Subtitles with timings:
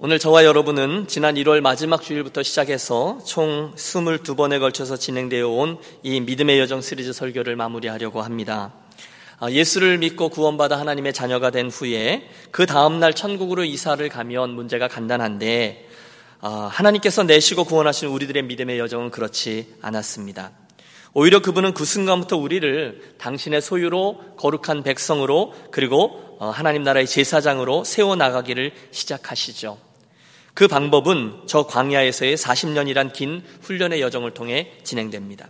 [0.00, 6.60] 오늘 저와 여러분은 지난 1월 마지막 주일부터 시작해서 총 22번에 걸쳐서 진행되어 온 이 믿음의
[6.60, 8.72] 여정 시리즈 설교를 마무리하려고 합니다.
[9.40, 15.88] 아, 예수를 믿고 구원받아 하나님의 자녀가 된 후에 그 다음날 천국으로 이사를 가면 문제가 간단한데
[16.42, 20.52] 아, 하나님께서 내시고 구원하신 우리들의 믿음의 여정은 그렇지 않았습니다.
[21.12, 28.72] 오히려 그분은 그 순간부터 우리를 당신의 소유로 거룩한 백성으로 그리고 어, 하나님 나라의 제사장으로 세워나가기를
[28.92, 29.87] 시작하시죠.
[30.58, 35.48] 그 방법은 저 광야에서의 40년이란 긴 훈련의 여정을 통해 진행됩니다.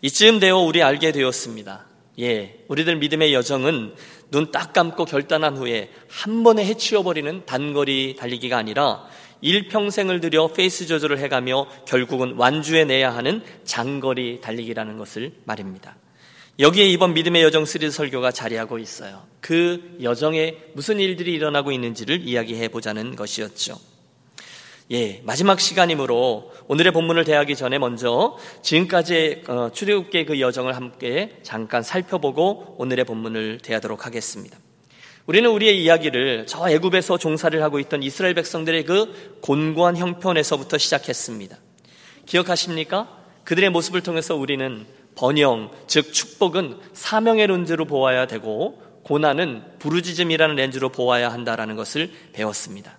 [0.00, 1.86] 이쯤 되어 우리 알게 되었습니다.
[2.20, 3.96] 예, 우리들 믿음의 여정은
[4.30, 9.08] 눈 딱 감고 결단한 후에 한 번에 해치워버리는 단거리 달리기가 아니라
[9.40, 15.96] 일평생을 들여 페이스 조절을 해가며 결국은 완주해내야 하는 장거리 달리기라는 것을 말입니다.
[16.60, 19.24] 여기에 이번 믿음의 여정 시리즈 설교가 자리하고 있어요.
[19.40, 23.87] 그 여정에 무슨 일들이 일어나고 있는지를 이야기해 보자는 것이었죠.
[24.90, 31.82] 예, 마지막 시간이므로 오늘의 본문을 대하기 전에 먼저 지금까지 어, 출애굽계 그 여정을 함께 잠깐
[31.82, 34.58] 살펴보고 오늘의 본문을 대하도록 하겠습니다.
[35.26, 41.58] 우리는 우리의 이야기를 저 애굽에서 종사를 하고 있던 이스라엘 백성들의 그 곤고한 형편에서부터 시작했습니다.
[42.24, 43.14] 기억하십니까?
[43.44, 51.30] 그들의 모습을 통해서 우리는 번영, 즉 축복은 사명의 렌즈로 보아야 되고 고난은 부르짖음이라는 렌즈로 보아야
[51.30, 52.97] 한다라는 것을 배웠습니다.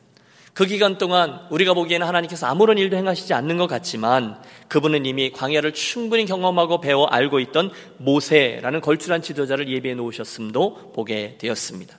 [0.59, 5.73] 그 기간 동안 우리가 보기에는 하나님께서 아무런 일도 행하시지 않는 것 같지만 그분은 이미 광야를
[5.73, 11.97] 충분히 경험하고 배워 알고 있던 모세라는 걸출한 지도자를 예비해 놓으셨음도 보게 되었습니다.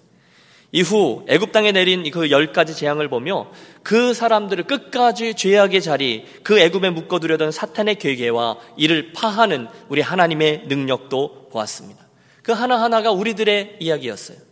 [0.73, 3.51] 이후 애굽 땅에 내린 그 열 가지 재앙을 보며
[3.83, 11.49] 그 사람들을 끝까지 죄악의 자리, 그 애굽에 묶어두려던 사탄의 괴계와 이를 파하는 우리 하나님의 능력도
[11.51, 12.07] 보았습니다.
[12.43, 14.50] 그 하나하나가 우리들의 이야기였어요.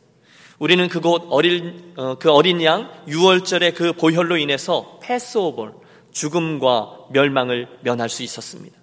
[0.59, 5.73] 우리는 그곳 어린, 어, 그 어린 양 6월절의 그 보혈로 인해서 패스오버,
[6.11, 8.77] 죽음과 멸망을 면할 수 있었습니다.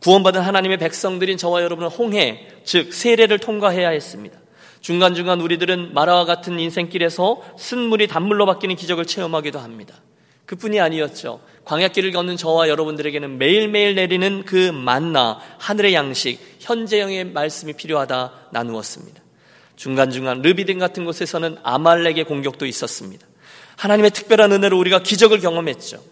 [0.00, 4.38] 구원받은 하나님의 백성들인 저와 여러분은 홍해, 즉 세례를 통과해야 했습니다.
[4.80, 9.94] 중간중간 우리들은 마라와 같은 인생길에서 쓴물이 단물로 바뀌는 기적을 체험하기도 합니다.
[10.46, 11.40] 그뿐이 아니었죠.
[11.64, 19.19] 광약길을 걷는 저와 여러분들에게는 매일매일 내리는 그 만나, 하늘의 양식, 현재형의 말씀이 필요하다 나누었습니다.
[19.80, 23.26] 중간중간 르비딘 같은 곳에서는 아말렉의 공격도 있었습니다.
[23.78, 26.02] 하나님의 특별한 은혜로 우리가 기적을 경험했죠.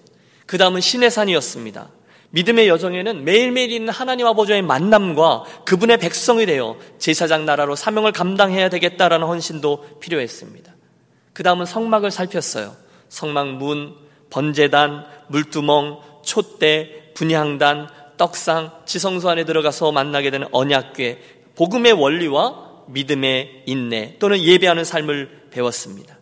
[0.46, 1.90] 그 다음은 신의 산이었습니다.
[2.30, 9.26] 믿음의 여정에는 매일매일 있는 하나님 아버지의 만남과 그분의 백성이 되어 제사장 나라로 사명을 감당해야 되겠다라는
[9.26, 10.74] 헌신도 필요했습니다.
[11.34, 12.74] 그 다음은 성막을 살폈어요.
[13.10, 13.94] 성막 문,
[14.30, 21.18] 번제단, 물두멍, 촛대, 분향단, 떡상, 지성소 안에 들어가서 만나게 되는 언약궤,
[21.54, 26.18] 복음의 원리와 믿음의 인내 또는 예배하는 삶을 배웠습니다.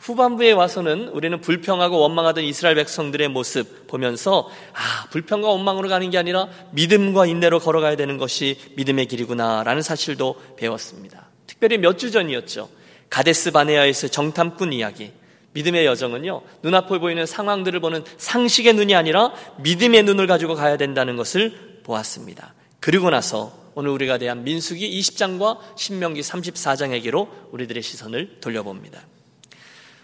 [0.00, 6.48] 후반부에 와서는 우리는 불평하고 원망하던 이스라엘 백성들의 모습 보면서 아, 불평과 원망으로 가는 게 아니라
[6.72, 11.28] 믿음과 인내로 걸어가야 되는 것이 믿음의 길이구나라는 사실도 배웠습니다.
[11.46, 12.70] 특별히 몇 주 전이었죠.
[13.10, 15.12] 가데스 바네아에서 정탐꾼 이야기.
[15.52, 21.80] 믿음의 여정은요, 눈앞에 보이는 상황들을 보는 상식의 눈이 아니라 믿음의 눈을 가지고 가야 된다는 것을
[21.82, 22.54] 보았습니다.
[22.78, 29.00] 그리고 나서 오늘 우리가 대한 민수기 20장과 신명기 34장에게로 우리들의 시선을 돌려봅니다.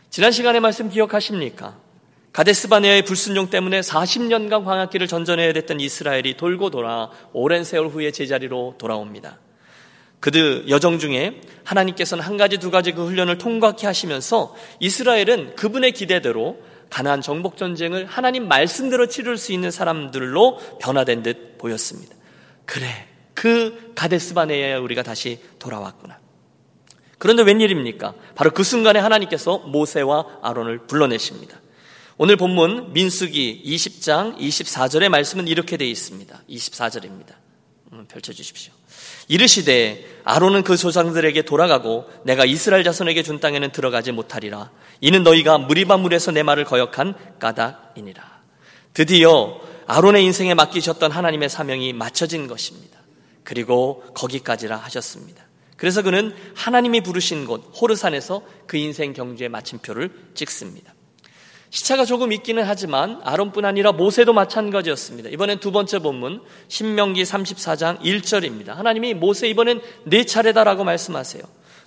[0.09, 1.77] 지난 시간의 말씀 기억하십니까?
[2.33, 9.41] 가데스바네아의 불순종 때문에 40년간 광학길을 전전해야 됐던 이스라엘이 돌고 돌아 오랜 세월 후에 제자리로 돌아옵니다.
[10.21, 16.63] 그들 여정 중에 하나님께서는 한 가지 두 가지 그 훈련을 통과케 하시면서 이스라엘은 그분의 기대대로
[16.89, 22.17] 가나안 정복 전쟁을 하나님 말씀대로 치를 수 있는 사람들로 변화된 듯 보였습니다.
[22.65, 22.89] 그래,
[23.37, 26.19] 그 가데스바네에 우리가 다시 돌아왔구나.
[27.19, 28.15] 그런데 웬일입니까?
[28.35, 31.61] 바로 그 순간에 하나님께서 모세와 아론을 불러내십니다.
[32.17, 36.43] 오늘 본문 민수기 20장 24절의 말씀은 이렇게 되어 있습니다.
[36.49, 37.35] 24절입니다.
[37.93, 38.73] 음, 펼쳐 주십시오.
[39.29, 44.71] 이르시되 아론은 그 조상들에게 돌아가고 내가 이스라엘 자손에게 준 땅에는 들어가지 못하리라.
[45.03, 48.41] 이는 너희가 무리바 물에서 내 말을 거역한 까닭이니라.
[48.95, 52.96] 드디어 아론의 인생에 맡기셨던 하나님의 사명이 맞춰진 것입니다.
[53.47, 55.47] 그리고 거기까지라 하셨습니다.
[55.77, 60.95] 그래서 그는 하나님이 부르신 곳 호르산에서 그 인생 경주의 마침표를 찍습니다.
[61.71, 65.31] 시차가 조금 있기는 하지만 아론뿐 아니라 모세도 마찬가지였습니다.
[65.31, 68.69] 이번엔 두 번째 본문 신명기 34장 1절입니다.
[68.75, 71.43] 하나님이 모세 이번엔 네 차례다라고 말씀하세요.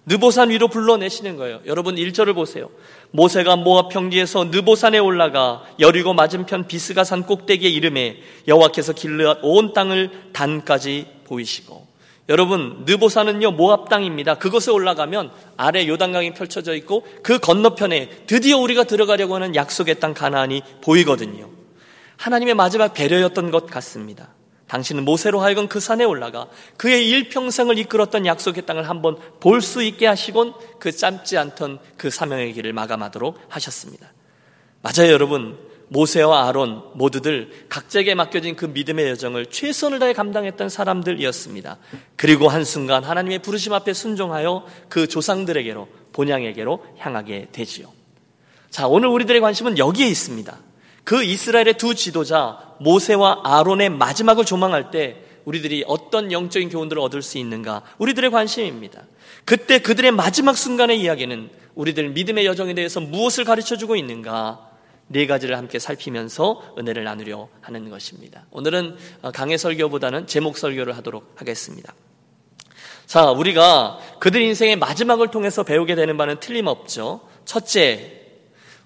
[0.06, 1.60] 느보산 위로 불러내시는 거예요.
[1.66, 2.70] 여러분 1절을 보세요.
[3.12, 8.18] 모세가 모압 평지에서 느보산에 올라가 여리고 맞은편 비스가 산 꼭대기에 이름에
[8.48, 11.88] 여호와께서 길르앗 온 땅을 단까지 보이시고
[12.28, 14.36] 여러분, 느보산은요, 모압 땅입니다.
[14.36, 20.62] 그곳에 올라가면 아래 요단강이 펼쳐져 있고 그 건너편에 드디어 우리가 들어가려고 하는 약속의 땅 가나안이
[20.82, 21.50] 보이거든요.
[22.18, 24.30] 하나님의 마지막 배려였던 것 같습니다.
[24.68, 26.48] 당신은 모세로 하여금 그 산에 올라가
[26.78, 32.54] 그의 일평생을 이끌었던 약속의 땅을 한번 볼 수 있게 하시곤 그 짧지 않던 그 사명의
[32.54, 34.14] 길을 마감하도록 하셨습니다.
[34.84, 35.58] 맞아요, 여러분.
[35.90, 41.78] 모세와 아론 모두들 각자에게 맡겨진 그 믿음의 여정을 최선을 다해 감당했던 사람들이었습니다.
[42.16, 47.92] 그리고 한순간 하나님의 부르심 앞에 순종하여 그 조상들에게로 본향에게로 향하게 되지요.
[48.70, 50.58] 자, 오늘 우리들의 관심은 여기에 있습니다.
[51.04, 57.40] 그 이스라엘의 두 지도자 모세와 아론의 마지막을 조망할 때 우리들이 어떤 영적인 교훈들을 얻을 수
[57.40, 57.82] 있는가?
[57.98, 59.04] 우리들의 관심입니다.
[59.46, 64.69] 그때 그들의 마지막 순간의 이야기는 우리들 믿음의 여정에 대해서 무엇을 가르쳐 주고 있는가?
[65.12, 68.46] 네 가지를 함께 살피면서 은혜를 나누려 하는 것입니다.
[68.52, 68.96] 오늘은
[69.34, 71.94] 강해 설교보다는 제목 설교를 하도록 하겠습니다.
[73.08, 77.28] 자, 우리가 그들 인생의 마지막을 통해서 배우게 되는 바는 틀림없죠.
[77.44, 78.22] 첫째,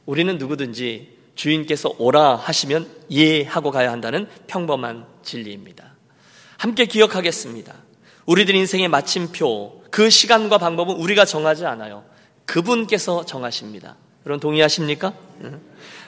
[0.05, 5.93] 우리는 누구든지 주인께서 오라 하시면 예하고 가야 한다는 평범한 진리입니다.
[6.57, 7.73] 함께 기억하겠습니다.
[8.25, 12.05] 우리들 인생의 마침표, 그 시간과 방법은 우리가 정하지 않아요.
[12.45, 13.97] 그분께서 정하십니다.
[14.25, 15.13] 여러분 동의하십니까?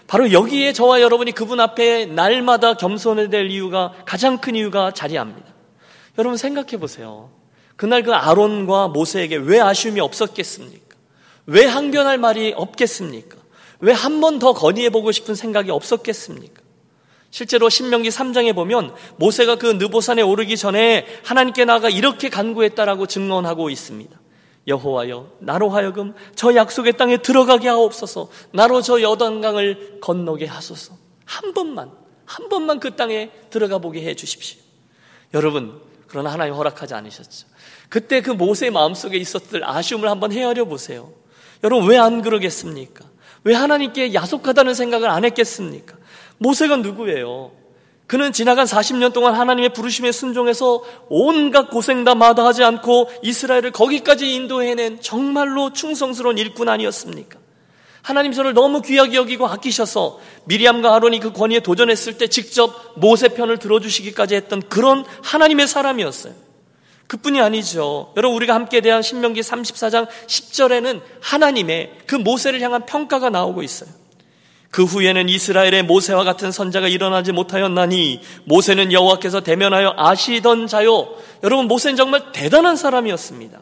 [0.08, 5.48] 바로 여기에 저와 여러분이 그분 앞에 날마다 겸손해야 될 이유가 가장 큰 이유가 자리합니다.
[6.18, 7.32] 여러분 생각해 보세요.
[7.76, 10.96] 그날 그 아론과 모세에게 왜 아쉬움이 없었겠습니까?
[11.48, 13.38] 왜 항변할 말이 없겠습니까?
[13.82, 16.62] 왜 한 번 더 건의해 보고 싶은 생각이 없었겠습니까?
[17.32, 24.18] 실제로 신명기 3장에 보면 모세가 그 느보산에 오르기 전에 하나님께 나가 이렇게 간구했다라고 증언하고 있습니다.
[24.68, 28.30] 여호와여 나로 하여금 저 약속의 땅에 들어가게 하옵소서.
[28.52, 30.96] 나로 저 여단강을 건너게 하소서.
[31.26, 31.92] 한 번만
[32.26, 34.60] 한 번만 그 땅에 들어가 보게 해 주십시오.
[35.34, 37.48] 여러분 그러나 하나님 허락하지 않으셨죠.
[37.90, 41.12] 그때 그 모세의 마음속에 있었을 아쉬움을 한번 헤아려 보세요.
[41.64, 43.06] 여러분 왜 안 그러겠습니까?
[43.44, 45.96] 왜 하나님께 야속하다는 생각을 안 했겠습니까?
[46.40, 47.52] 모세가 누구예요
[48.08, 55.02] 그는 지나간 40년 동안 하나님의 부르심에 순종해서 온갖 고생 다 마다하지 않고 이스라엘을 거기까지 인도해낸
[55.02, 57.40] 정말로 충성스러운 일꾼 아니었습니까?
[58.04, 63.58] 하나님 저를 너무 귀하게 여기고 아끼셔서 미리암과 아론이 그 권위에 도전했을 때 직접 모세 편을
[63.58, 66.34] 들어주시기까지 했던 그런 하나님의 사람이었어요.
[67.08, 68.14] 그뿐이 아니죠.
[68.16, 73.90] 여러분 우리가 함께 대한 신명기 34장 10절에는 하나님의 그 모세를 향한 평가가 나오고 있어요.
[74.76, 81.16] 그 후에는 이스라엘의 모세와 같은 선자가 일어나지 못하였나니 모세는 여호와께서 대면하여 아시던 자요.
[81.44, 83.62] 여러분 모세는 정말 대단한 사람이었습니다.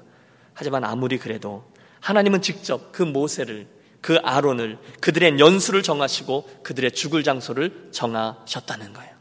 [0.55, 1.65] 하지만 아무리 그래도
[1.99, 3.67] 하나님은 직접 그 모세를
[4.01, 9.11] 그 아론을 그들의 연수를 정하시고 그들의 죽을 장소를 정하셨다는 거예요.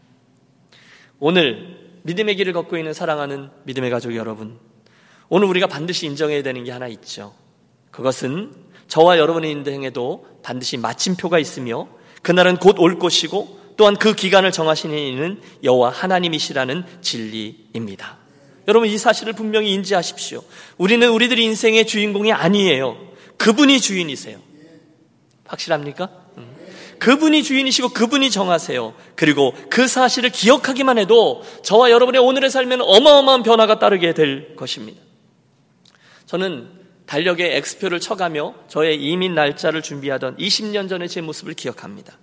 [1.18, 4.58] 오늘 믿음의 길을 걷고 있는 사랑하는 믿음의 가족 여러분.
[5.28, 7.34] 오늘 우리가 반드시 인정해야 되는 게 하나 있죠.
[7.90, 8.61] 그것은
[8.92, 11.88] 저와 여러분의 인생에도 반드시 마침표가 있으며
[12.20, 18.18] 그날은 곧 올 것이고 또한 그 기간을 정하시는 이는 여호와 하나님이시라는 진리입니다.
[18.68, 20.42] 여러분 이 사실을 분명히 인지하십시오.
[20.76, 22.98] 우리는 우리들 인생의 주인공이 아니에요.
[23.38, 24.36] 그분이 주인이세요.
[25.46, 26.10] 확실합니까?
[26.36, 26.54] 음.
[26.98, 28.92] 그분이 주인이시고 그분이 정하세요.
[29.16, 35.00] 그리고 그 사실을 기억하기만 해도 저와 여러분의 오늘의 삶에는 어마어마한 변화가 따르게 될 것입니다.
[36.26, 36.81] 저는
[37.12, 42.18] 달력에 X표를 쳐가며 저의 이민 날짜를 준비하던 20년 전의 제 모습을 기억합니다.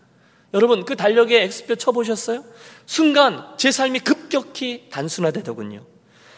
[0.55, 2.43] 여러분, 그 달력에 X표 쳐보셨어요?
[2.87, 5.85] 순간 제 삶이 급격히 단순화되더군요.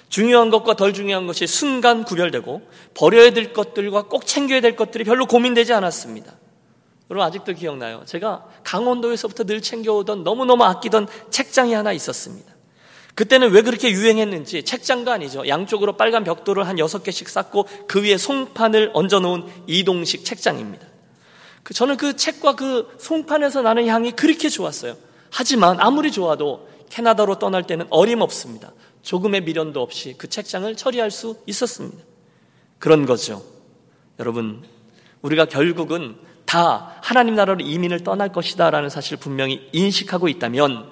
[0.10, 2.62] 중요한 것과 덜 중요한 것이 순간 구별되고
[2.94, 6.34] 버려야 될 것들과 꼭 챙겨야 될 것들이 별로 고민되지 않았습니다.
[7.10, 8.04] 여러분 아직도 기억나요?
[8.06, 12.54] 제가 강원도에서부터 늘 챙겨오던 너무너무 아끼던 책장이 하나 있었습니다.
[13.15, 15.48] 그때는 왜 그렇게 유행했는지 책장도 아니죠.
[15.48, 20.88] 양쪽으로 빨간 벽돌을 한 여섯 개씩 쌓고 그 위에 송판을 얹어 놓은 이동식 책장입니다.
[21.63, 24.96] 그 저는 그 책과 그 송판에서 나는 향이 그렇게 좋았어요.
[25.30, 28.74] 하지만 아무리 좋아도 캐나다로 떠날 때는 어림없습니다.
[29.01, 32.03] 조금의 미련도 없이 그 책장을 처리할 수 있었습니다.
[32.80, 33.44] 그런 거죠.
[34.20, 34.63] 여러분,
[35.22, 40.91] 우리가 결국은 다 하나님 나라로 이민을 떠날 것이다라는 사실을 분명히 인식하고 있다면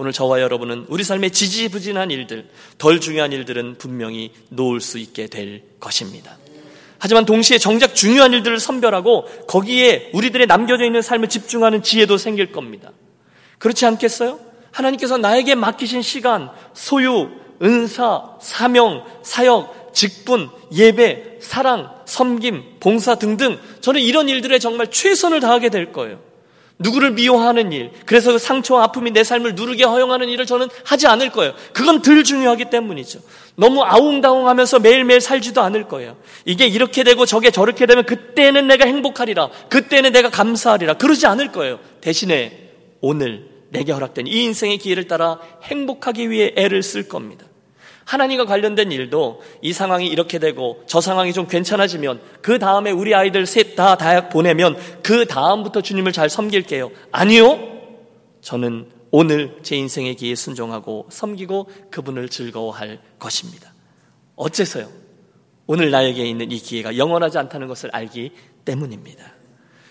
[0.00, 5.62] 오늘 저와 여러분은 우리 삶의 지지부진한 일들, 덜 중요한 일들은 분명히 놓을 수 있게 될
[5.78, 6.38] 것입니다.
[6.98, 12.92] 하지만 동시에 정작 중요한 일들을 선별하고 거기에 우리들의 남겨져 있는 삶을 집중하는 지혜도 생길 겁니다.
[13.58, 14.40] 그렇지 않겠어요?
[14.70, 17.28] 하나님께서 나에게 맡기신 시간, 소유,
[17.60, 25.68] 은사, 사명, 사역, 직분, 예배, 사랑, 섬김, 봉사 등등 저는 이런 일들에 정말 최선을 다하게
[25.68, 26.29] 될 거예요.
[26.80, 31.30] 누구를 미워하는 일, 그래서 그 상처와 아픔이 내 삶을 누르게 허용하는 일을 저는 하지 않을
[31.30, 31.52] 거예요.
[31.74, 33.20] 그건 덜 중요하기 때문이죠.
[33.54, 36.16] 너무 아웅다웅하면서 매일매일 살지도 않을 거예요.
[36.46, 39.50] 이게 이렇게 되고 저게 저렇게 되면 그때는 내가 행복하리라.
[39.68, 40.94] 그때는 내가 감사하리라.
[40.94, 41.78] 그러지 않을 거예요.
[42.00, 42.70] 대신에
[43.02, 47.44] 오늘 내게 허락된 이 인생의 기회를 따라 행복하기 위해 애를 쓸 겁니다.
[48.10, 53.46] 하나님과 관련된 일도 이 상황이 이렇게 되고 저 상황이 좀 괜찮아지면 그 다음에 우리 아이들
[53.46, 56.90] 셋 다 다약 보내면 그 다음부터 주님을 잘 섬길게요.
[57.12, 57.60] 아니요.
[58.40, 63.72] 저는 오늘 제 인생의 기회에 순종하고 섬기고 그분을 즐거워할 것입니다.
[64.34, 64.88] 어째서요?
[65.68, 68.32] 오늘 나에게 있는 이 기회가 영원하지 않다는 것을 알기
[68.64, 69.24] 때문입니다.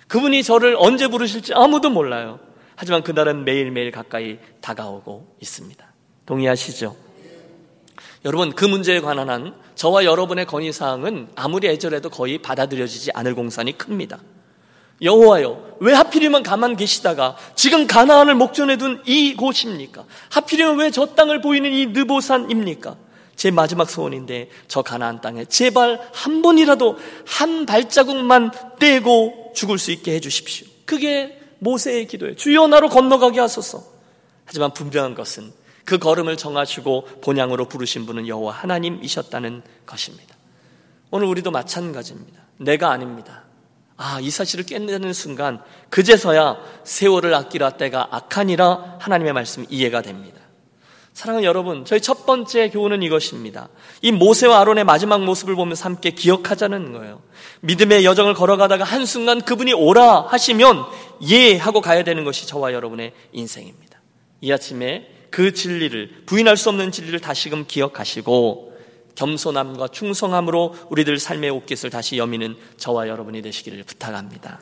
[0.09, 2.41] 그분이 저를 언제 부르실지 아무도 몰라요.
[2.75, 5.93] 하지만 그날은 매일매일 가까이 다가오고 있습니다.
[6.25, 7.08] 동의하시죠?
[8.25, 13.77] 여러분 그 문제에 관한 한 저와 여러분의 건의 사항은 아무리 애절해도 거의 받아들여지지 않을 공산이
[13.77, 14.19] 큽니다.
[15.01, 20.03] 여호와여, 왜 하필이면 가만 계시다가 지금 가나안을 목전에 둔 이곳입니까?
[20.29, 22.97] 하필이면 왜 저 땅을 보이는 이 느보산입니까?
[23.37, 30.15] 제 마지막 소원인데 저 가나안 땅에 제발 한 번이라도 한 발자국만 떼고 죽을 수 있게
[30.15, 30.67] 해 주십시오.
[30.83, 32.35] 그게 모세의 기도예요.
[32.35, 33.81] 주여 나로 건너가게 하소서.
[34.43, 35.53] 하지만 분명한 것은
[35.89, 40.35] 그 걸음을 정하시고 본향으로 부르신 분은 여호와 하나님이셨다는 것입니다.
[41.09, 42.39] 오늘 우리도 마찬가지입니다.
[42.57, 43.45] 내가 아닙니다.
[43.97, 50.39] 아, 이 사실을 깨닫는 순간 그제서야 세월을 아끼라 때가 악하니라 하나님의 말씀이 이해가 됩니다.
[51.13, 53.69] 사랑하는 여러분, 저희 첫 번째 교훈은 이것입니다.
[54.03, 57.23] 이 모세와 아론의 마지막 모습을 보면서 함께 기억하자는 거예요.
[57.61, 60.85] 믿음의 여정을 걸어가다가 한순간 그분이 오라 하시면
[61.29, 63.99] 예 하고 가야 되는 것이 저와 여러분의 인생입니다.
[64.41, 68.69] 이 아침에 그 진리를 부인할 수 없는 진리를 다시금 기억하시고
[69.15, 74.61] 겸손함과 충성함으로 우리들 삶의 옷깃을 다시 여미는 저와 여러분이 되시기를 부탁합니다.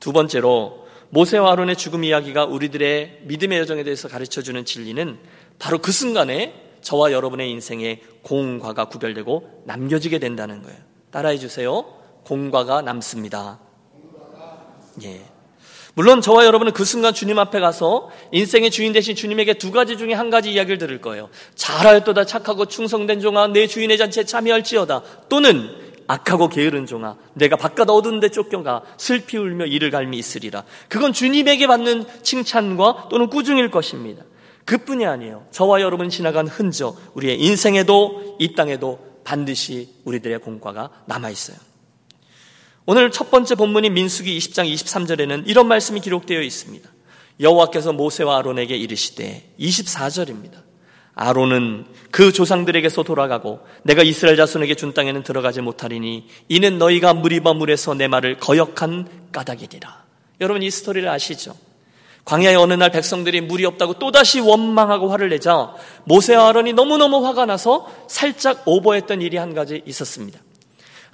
[0.00, 5.18] 두 번째로 모세와 아론의 죽음 이야기가 우리들의 믿음의 여정에 대해서 가르쳐 주는 진리는
[5.58, 10.76] 바로 그 순간에 저와 여러분의 인생에 공과가 구별되고 남겨지게 된다는 거예요.
[11.10, 11.84] 따라해 주세요.
[12.24, 13.60] 공과가 남습니다.
[15.04, 15.33] 예.
[15.94, 20.12] 물론 저와 여러분은 그 순간 주님 앞에 가서 인생의 주인 대신 주님에게 두 가지 중에
[20.12, 21.30] 한 가지 이야기를 들을 거예요.
[21.54, 25.70] 잘하였도다 착하고 충성된 종아 내 주인의 잔치에 참여할지어다 또는
[26.06, 30.64] 악하고 게으른 종아 내가 바깥 어두운 데 쫓겨가 슬피 울며 이를 갈미 있으리라.
[30.88, 34.24] 그건 주님에게 받는 칭찬과 또는 꾸중일 것입니다.
[34.64, 35.46] 그뿐이 아니에요.
[35.50, 41.56] 저와 여러분 지나간 흔적 우리의 인생에도 이 땅에도 반드시 우리들의 공과가 남아 있어요.
[42.86, 46.86] 오늘 첫 번째 본문인 민수기 20장 23절에는 이런 말씀이 기록되어 있습니다.
[47.40, 50.62] 여호와께서 모세와 아론에게 이르시되 24절입니다.
[51.14, 57.94] 아론은 그 조상들에게서 돌아가고 내가 이스라엘 자손에게 준 땅에는 들어가지 못하리니 이는 너희가 무리바 물에서
[57.94, 60.04] 내 말을 거역한 까닭이니라.
[60.42, 61.56] 여러분 이 스토리를 아시죠?
[62.26, 65.72] 광야의 어느 날 백성들이 물이 없다고 또다시 원망하고 화를 내자
[66.04, 70.43] 모세와 아론이 너무너무 화가 나서 살짝 오버했던 일이 한 가지 있었습니다.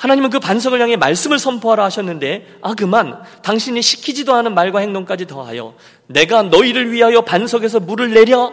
[0.00, 5.74] 하나님은 그 반석을 향해 말씀을 선포하라 하셨는데 아 그만 당신이 시키지도 않은 말과 행동까지 더하여
[6.06, 8.50] 내가 너희를 위하여 반석에서 물을 내려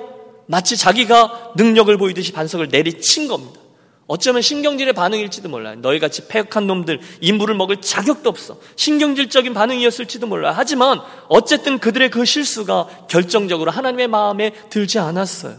[0.47, 3.61] 마치 자기가 능력을 보이듯이 반석을 내리친 겁니다.
[4.07, 5.75] 어쩌면 신경질의 반응일지도 몰라요.
[5.77, 8.57] 너희같이 폐역한 놈들 이 물을 먹을 자격도 없어.
[8.75, 10.53] 신경질적인 반응이었을지도 몰라요.
[10.53, 10.99] 하지만
[11.29, 15.55] 어쨌든 그들의 그 실수가 결정적으로 하나님의 마음에 들지 않았어요.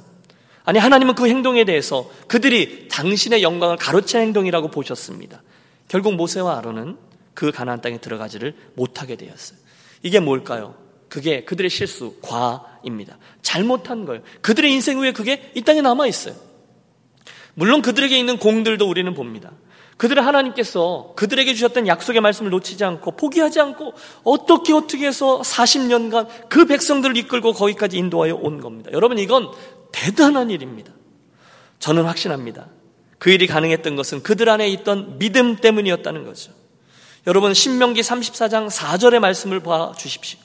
[0.67, 5.41] 아니 하나님은 그 행동에 대해서 그들이 당신의 영광을 가로챈 행동이라고 보셨습니다.
[5.89, 6.97] 결국 모세와 아론은
[7.35, 9.59] 그 가나안 땅에 들어가지를 못하게 되었어요.
[10.03, 10.75] 이게 뭘까요?
[11.09, 13.19] 그게 그들의 실수, 과입니다.
[13.43, 14.23] 잘못한 거예요.
[14.43, 16.35] 그들의 인생 후에 그게 이 땅에 남아 있어요.
[17.55, 19.53] 물론 그들에게 있는 공들도 우리는 봅니다.
[19.97, 26.67] 그들의 하나님께서 그들에게 주셨던 약속의 말씀을 놓치지 않고 포기하지 않고 어떻게 어떻게 해서 40년간 그
[26.67, 28.91] 백성들을 이끌고 거기까지 인도하여 온 겁니다.
[28.93, 29.51] 여러분 이건
[29.91, 30.93] 대단한 일입니다.
[31.81, 32.69] 저는 확신합니다.
[33.19, 36.53] 그 일이 가능했던 것은 그들 안에 있던 믿음 때문이었다는 거죠.
[37.27, 40.39] 여러분 신명기 34장 4절의 말씀을 봐 주십시오.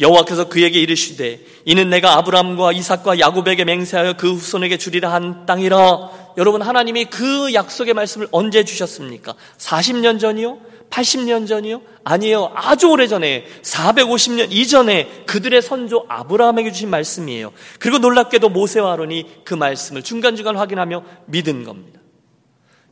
[0.00, 6.34] 여호와께서 그에게 이르시되 이는 내가 아브라함과 이삭과 야곱에게 맹세하여 그 후손에게 주리라 한 땅이라.
[6.36, 9.34] 여러분 하나님이 그 약속의 말씀을 언제 주셨습니까?
[9.58, 10.58] 40년 전이요?
[10.94, 11.82] 80년 전이요?
[12.04, 12.52] 아니에요.
[12.54, 17.52] 아주 오래 전에 450년 이전에 그들의 선조 아브라함에게 주신 말씀이에요.
[17.80, 22.00] 그리고 놀랍게도 모세와 아론이 그 말씀을 중간중간 확인하며 믿은 겁니다.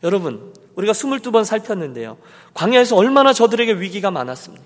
[0.02, 2.18] 여러분, 우리가 22번 살폈는데요.
[2.54, 4.64] 광야에서 얼마나 저들에게 위기가 많았습니까?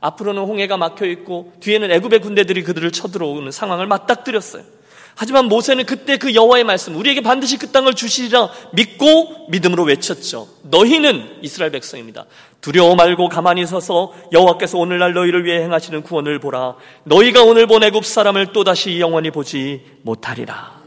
[0.00, 4.75] 앞으로는 홍해가 막혀 있고 뒤에는 애굽의 군대들이 그들을 쳐들어오는 상황을 맞닥뜨렸어요.
[5.18, 10.46] 하지만 모세는 그때 그 여호와의 말씀, 우리에게 반드시 그 땅을 주시리라 믿고 믿음으로 외쳤죠.
[10.64, 12.26] 너희는 이스라엘 백성입니다.
[12.60, 16.76] 두려워 말고 가만히 서서 여호와께서 오늘날 너희를 위해 행하시는 구원을 보라.
[17.04, 20.82] 너희가 오늘 본 애굽 사람을 또다시 영원히 보지 못하리라.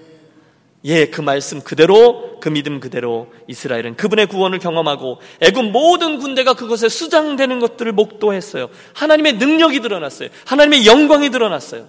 [0.86, 6.88] 예, 그 말씀 그대로, 그 믿음 그대로 이스라엘은 그분의 구원을 경험하고 애굽 모든 군대가 그것에
[6.88, 8.69] 수장되는 것들을 목도했어요.
[8.93, 10.29] 하나님의 능력이 드러났어요.
[10.45, 11.88] 하나님의 영광이 드러났어요.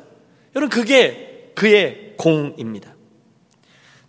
[0.56, 2.94] 여러분, 그게 그의 공입니다.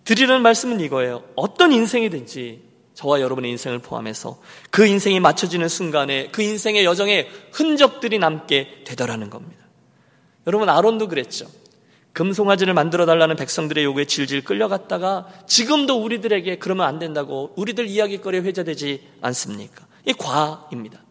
[0.04, 1.24] 드리는 말씀은 이거예요.
[1.36, 8.84] 어떤 인생이든지 저와 여러분의 인생을 포함해서 그 인생이 맞춰지는 순간에 그 인생의 여정에 흔적들이 남게
[8.86, 9.66] 되더라는 겁니다.
[10.48, 11.48] 여러분, 아론도 그랬죠.
[12.14, 19.08] 금송아지를 만들어 달라는 백성들의 요구에 질질 끌려갔다가 지금도 우리들에게 그러면 안 된다고 우리들 이야기거리에 회자되지
[19.22, 19.88] 않습니까?
[20.06, 21.02] 이 과입니다.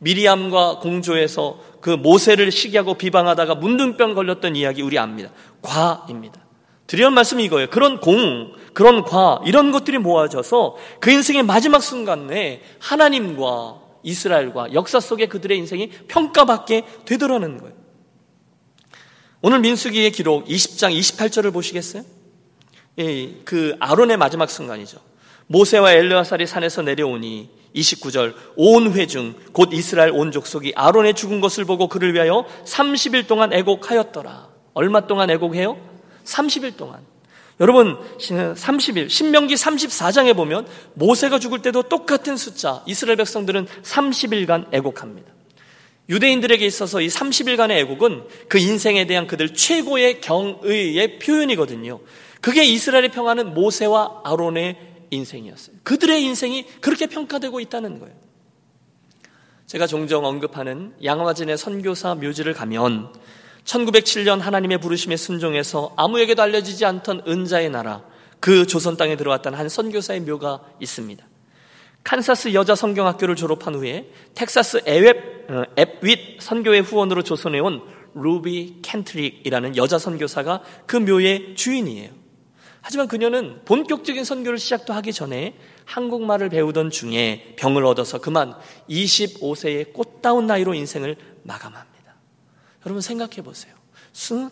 [0.00, 5.30] 미리암과 공조에서 그 모세를 시기하고 비방하다가 문둥병 걸렸던 이야기 우리 압니다.
[5.62, 6.40] 과입니다.
[6.86, 7.68] 드리는 말씀이 이거예요.
[7.70, 15.26] 그런 공, 그런 과, 이런 것들이 모아져서 그 인생의 마지막 순간에 하나님과 이스라엘과 역사 속에
[15.26, 17.74] 그들의 인생이 평가받게 되더라는 거예요.
[19.42, 22.02] 오늘 민수기의 기록 20장 28절을 보시겠어요?
[22.98, 24.98] 예, 그 아론의 마지막 순간이죠.
[25.46, 31.88] 모세와 엘르아살이 산에서 내려오니 29절 온 회중 곧 이스라엘 온 족속이 아론의 죽은 것을 보고
[31.88, 34.48] 그를 위하여 30일 동안 애곡하였더라.
[34.74, 35.78] 얼마 동안 애곡해요?
[36.24, 37.00] 30일 동안.
[37.60, 45.30] 여러분 30일 신명기 34장에 보면 모세가 죽을 때도 똑같은 숫자 이스라엘 백성들은 30일간 애곡합니다.
[46.08, 52.00] 유대인들에게 있어서 이 30일간의 애국은 그 인생에 대한 그들 최고의 경의의 표현이거든요.
[52.40, 55.76] 그게 이스라엘의 평화는 모세와 아론의 인생이었어요.
[55.82, 58.14] 그들의 인생이 그렇게 평가되고 있다는 거예요.
[59.66, 63.12] 제가 종종 언급하는 양화진의 선교사 묘지를 가면
[63.64, 68.02] 1907년 하나님의 부르심에 순종해서 아무에게도 알려지지 않던 은자의 나라,
[68.40, 71.24] 그 조선 땅에 들어왔던 한 선교사의 묘가 있습니다.
[72.02, 77.82] 칸사스 여자 성경학교를 졸업한 후에 텍사스 에웹, 어, 앱윗 선교회 후원으로 조선에 온
[78.14, 82.19] 루비 켄트릭이라는 여자 선교사가 그 묘의 주인이에요.
[82.82, 88.54] 하지만 그녀는 본격적인 선교를 시작도 하기 전에 한국말을 배우던 중에 병을 얻어서 그만
[88.88, 92.14] 25세의 꽃다운 나이로 인생을 마감합니다.
[92.86, 93.74] 여러분 생각해 보세요.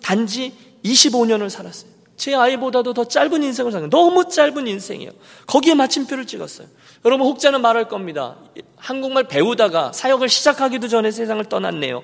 [0.03, 0.55] 단지
[0.85, 1.91] 25년을 살았어요.
[2.17, 3.91] 제 아이보다도 더 짧은 인생을 살았어요.
[3.91, 5.12] 너무 짧은 인생이에요.
[5.47, 6.67] 거기에 마침표를 찍었어요.
[7.05, 8.37] 여러분 혹자는 말할 겁니다.
[8.77, 12.03] 한국말 배우다가 사역을 시작하기도 전에 세상을 떠났네요.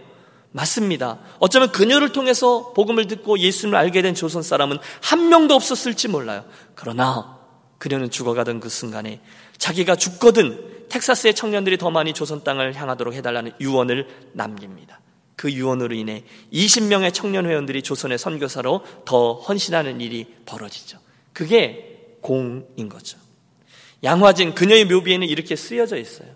[0.55, 1.19] 맞습니다.
[1.40, 6.45] 어쩌면 그녀를 통해서 복음을 듣고 예수님을 알게 된 조선 사람은 한 명도 없었을지 몰라요.
[6.77, 7.40] 그러나
[7.79, 9.21] 그녀는 죽어가던 그 순간에
[9.59, 15.01] 자기가 죽거든 텍사스의 청년들이 더 많이 조선 땅을 향하도록 해달라는 유언을 남깁니다.
[15.35, 20.99] 그 유언으로 인해 20명의 청년 회원들이 조선의 선교사로 더 헌신하는 일이 벌어지죠.
[21.33, 23.19] 그게 공인 거죠.
[24.05, 26.29] 양화진 그녀의 묘비에는 이렇게 쓰여져 있어요.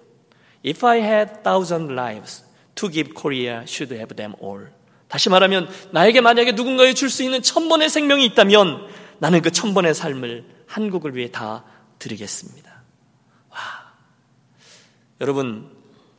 [0.67, 2.48] If I had thousand lives
[2.79, 4.69] to give Korea, should have them all.
[5.09, 8.87] 다시 말하면 나에게 만약에 누군가에 줄 수 있는 천 번의 생명이 있다면
[9.19, 11.65] 나는 그 천 번의 삶을 한국을 위해 다
[11.99, 12.71] 드리겠습니다.
[13.51, 13.59] 와.
[15.21, 15.71] 여러분,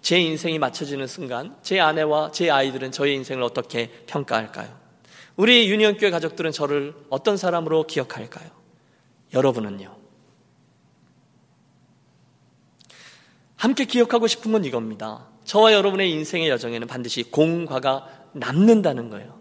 [0.02, 4.78] 제 인생이 맞춰지는 순간 제 아내와 제 아이들은 저의 인생을 어떻게 평가할까요?
[5.36, 8.50] 우리 유니온교회 가족들은 저를 어떤 사람으로 기억할까요?
[9.34, 9.96] 여러분은요?
[13.56, 15.29] 함께 기억하고 싶은 건 이겁니다.
[15.50, 19.40] 저와 여러분의 인생의 여정에는 반드시 공과가 남는다는 거예요.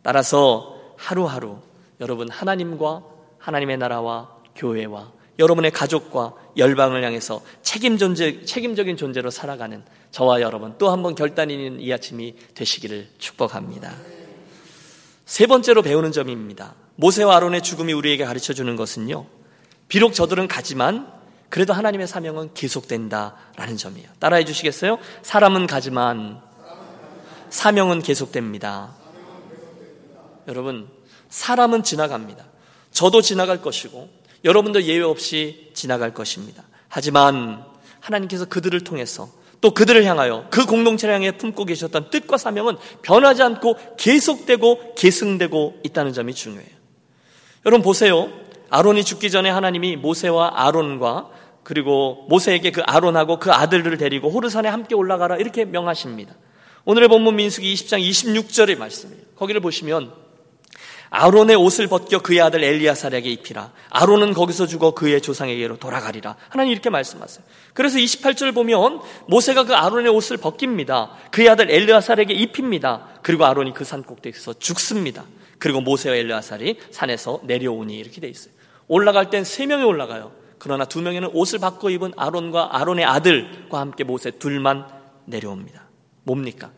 [0.00, 1.58] 따라서 하루하루
[2.00, 3.02] 여러분 하나님과
[3.36, 10.88] 하나님의 나라와 교회와 여러분의 가족과 열방을 향해서 책임 존재, 책임적인 존재로 살아가는 저와 여러분 또
[10.88, 13.92] 한 번 결단이 있는 이 아침이 되시기를 축복합니다.
[15.26, 16.76] 세 번째로 배우는 점입니다.
[16.96, 19.26] 모세와 아론의 죽음이 우리에게 가르쳐 주는 것은요.
[19.88, 21.12] 비록 저들은 가지만
[21.52, 24.08] 그래도 하나님의 사명은 계속된다라는 점이에요.
[24.18, 24.96] 따라해 주시겠어요?
[25.20, 26.40] 사람은 가지만
[27.50, 28.94] 사명은 계속됩니다.
[30.48, 30.88] 여러분,
[31.28, 32.46] 사람은 지나갑니다.
[32.90, 34.08] 저도 지나갈 것이고
[34.46, 36.62] 여러분도 예외 없이 지나갈 것입니다.
[36.88, 37.66] 하지만
[38.00, 39.28] 하나님께서 그들을 통해서
[39.60, 46.14] 또 그들을 향하여 그 공동체를 향해 품고 계셨던 뜻과 사명은 변하지 않고 계속되고 계승되고 있다는
[46.14, 46.70] 점이 중요해요.
[47.66, 48.30] 여러분 보세요.
[48.70, 54.94] 아론이 죽기 전에 하나님이 모세와 아론과 그리고 모세에게 그 아론하고 그 아들들을 데리고 호르산에 함께
[54.94, 56.34] 올라가라 이렇게 명하십니다.
[56.84, 59.22] 오늘의 본문 민수기 20장 26절의 말씀이에요.
[59.36, 60.12] 거기를 보시면
[61.10, 63.72] 아론의 옷을 벗겨 그의 아들 엘리야살에게 입히라.
[63.90, 66.36] 아론은 거기서 죽어 그의 조상에게로 돌아가리라.
[66.48, 67.44] 하나님 이렇게 말씀하세요.
[67.74, 71.10] 그래서 28절 보면 모세가 그 아론의 옷을 벗깁니다.
[71.30, 73.08] 그의 아들 엘리야살에게 입힙니다.
[73.22, 75.24] 그리고 아론이 그 산 꼭대기에서 죽습니다.
[75.58, 78.54] 그리고 모세와 엘르아살이 산에서 내려오니 이렇게 돼 있어요.
[78.88, 80.32] 올라갈 땐 세 명이 올라가요.
[80.62, 84.86] 그러나 두 명에는 옷을 바꿔 입은 아론과 아론의 아들과 함께 모세 둘만
[85.24, 85.88] 내려옵니다.
[86.22, 86.70] 뭡니까?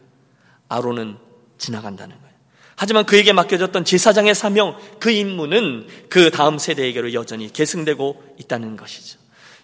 [0.70, 1.18] 아론은
[1.58, 2.34] 지나간다는 거예요.
[2.76, 9.18] 하지만 그에게 맡겨졌던 제사장의 사명, 그 임무는 그 다음 세대에게로 여전히 계승되고 있다는 것이죠.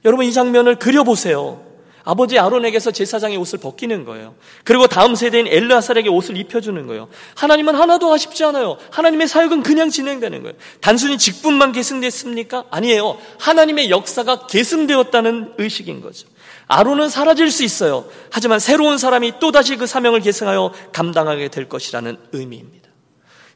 [0.05, 1.65] 여러분 이 장면을 그려보세요.
[2.05, 4.35] 아버지 아론에게서 제사장의 옷을 벗기는 거예요.
[4.65, 7.09] 그리고 다음 세대인 엘르아살에게 옷을 입혀주는 거예요.
[7.35, 8.79] 하나님은 하나도 아쉽지 않아요.
[8.91, 10.57] 하나님의 사역은 그냥 진행되는 거예요.
[10.81, 12.65] 단순히 직분만 계승됐습니까?
[12.71, 13.19] 아니에요.
[13.39, 16.29] 하나님의 역사가 계승되었다는 의식인 거죠.
[16.67, 18.07] 아론은 사라질 수 있어요.
[18.31, 22.89] 하지만 새로운 사람이 또다시 그 사명을 계승하여 감당하게 될 것이라는 의미입니다.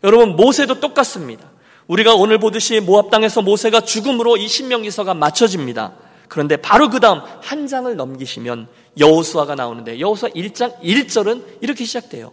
[0.02, 1.50] 여러분 모세도 똑같습니다.
[1.86, 5.94] 우리가 오늘 보듯이 모압 당에서 모세가 죽음으로 이 신명기서가 맞춰집니다.
[6.34, 8.66] 그런데 바로 그 다음 한 장을 넘기시면
[8.98, 12.32] 여호수아가 나오는데 여호수아 1장 1절은 이렇게 시작돼요.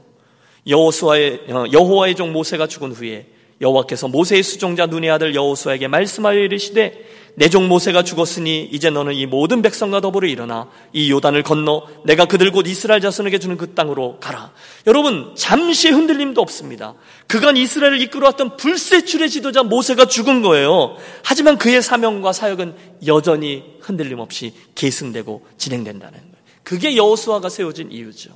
[0.65, 3.27] 여호수아의 어, 여호와의 종 모세가 죽은 후에
[3.61, 9.25] 여호와께서 모세의 수종자 눈의 아들 여호수아에게 말씀하여 이르시되 내 종 모세가 죽었으니 이제 너는 이
[9.25, 14.19] 모든 백성과 더불어 일어나 이 요단을 건너 내가 그들 곧 이스라엘 자손에게 주는 그 땅으로
[14.19, 14.51] 가라.
[14.87, 16.95] 여러분 잠시 흔들림도 없습니다.
[17.27, 20.97] 그간 이스라엘을 이끌어왔던 불세출의 지도자 모세가 죽은 거예요.
[21.23, 22.75] 하지만 그의 사명과 사역은
[23.07, 26.31] 여전히 흔들림 없이 계승되고 진행된다는 거예요.
[26.63, 28.31] 그게 여호수아가 세워진 이유죠.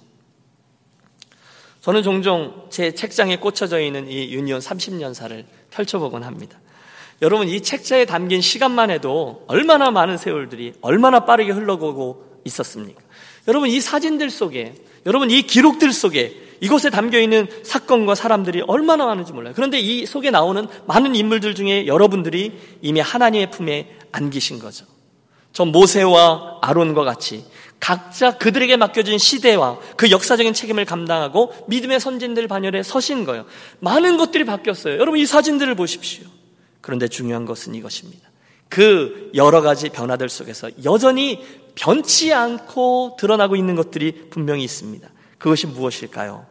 [1.81, 6.59] 저는 종종 제 책장에 꽂혀져 있는 이 유니온 30년사를 펼쳐보곤 합니다.
[7.21, 13.01] 여러분 이 책자에 담긴 시간만 해도 얼마나 많은 세월들이 얼마나 빠르게 흘러가고 있었습니까?
[13.47, 14.75] 여러분 이 사진들 속에
[15.05, 19.53] 여러분 이 기록들 속에 이곳에 담겨 있는 사건과 사람들이 얼마나 많은지 몰라요.
[19.55, 24.85] 그런데 이 속에 나오는 많은 인물들 중에 여러분들이 이미 하나님의 품에 안기신 거죠.
[25.51, 27.45] 저 모세와 아론과 같이
[27.79, 33.45] 각자 그들에게 맡겨진 시대와 그 역사적인 책임을 감당하고 믿음의 선진들 반열에 서신 거예요.
[33.79, 34.95] 많은 것들이 바뀌었어요.
[34.95, 36.25] 여러분 이 사진들을 보십시오.
[36.85, 38.29] 그런데 중요한 것은 이것입니다.
[38.69, 41.43] 그 여러 가지 변화들 속에서 여전히
[41.73, 45.09] 변치 않고 드러나고 있는 것들이 분명히 있습니다.
[45.39, 46.45] 그것이 무엇일까요?